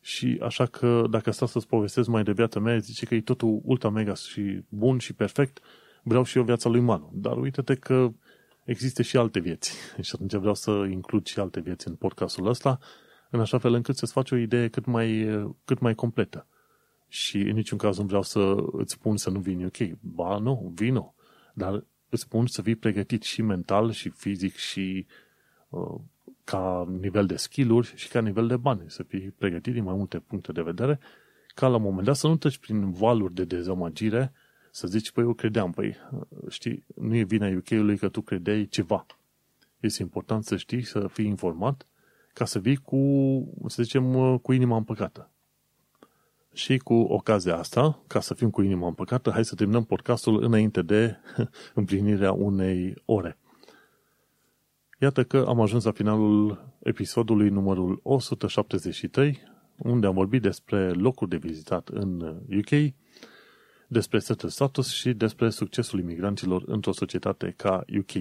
[0.01, 3.61] Și așa că, dacă stau să-ți povestesc mai de viața mea, zice că e totul
[3.63, 5.59] ultra mega și bun și perfect,
[6.03, 7.11] vreau și eu viața lui Manu.
[7.13, 8.11] Dar uite-te că
[8.63, 9.75] există și alte vieți.
[10.01, 12.79] Și atunci vreau să includ și alte vieți în podcastul ăsta,
[13.29, 15.27] în așa fel încât să-ți faci o idee cât mai,
[15.65, 16.45] cât mai completă
[17.11, 19.99] și în niciun caz nu vreau să îți spun să nu vin ok.
[19.99, 21.13] Ba, nu, vino.
[21.53, 25.05] Dar îți spun să fii pregătit și mental, și fizic, și
[25.69, 25.99] uh,
[26.43, 28.81] ca nivel de skill-uri și ca nivel de bani.
[28.87, 30.99] Să fii pregătit din mai multe puncte de vedere,
[31.55, 34.33] ca la un moment dat să nu treci prin valuri de dezamăgire,
[34.71, 35.95] să zici, păi eu credeam, păi
[36.49, 39.05] știi, nu e vina UK-ului că tu credeai ceva.
[39.79, 41.87] Este important să știi, să fii informat,
[42.33, 42.97] ca să vii cu,
[43.67, 45.29] să zicem, cu inima împăcată.
[46.53, 50.81] Și cu ocazia asta, ca să fim cu inima împăcată, hai să terminăm podcastul înainte
[50.81, 51.15] de
[51.73, 53.37] împlinirea unei ore.
[54.99, 59.39] Iată că am ajuns la finalul episodului numărul 173,
[59.77, 62.21] unde am vorbit despre locuri de vizitat în
[62.57, 62.93] UK,
[63.91, 68.13] despre setul status și despre succesul imigranților într-o societate ca UK.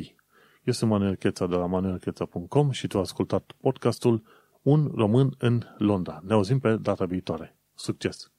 [0.64, 4.22] Eu sunt Manuel Cheța de la manuelcheța.com și tu ai ascultat podcastul
[4.62, 6.20] Un român în Londra.
[6.26, 7.56] Ne auzim pe data viitoare.
[7.74, 8.30] Succes!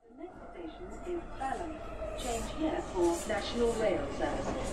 [0.00, 1.72] The next station is Balham.
[2.22, 4.63] Change here for National Rail Service.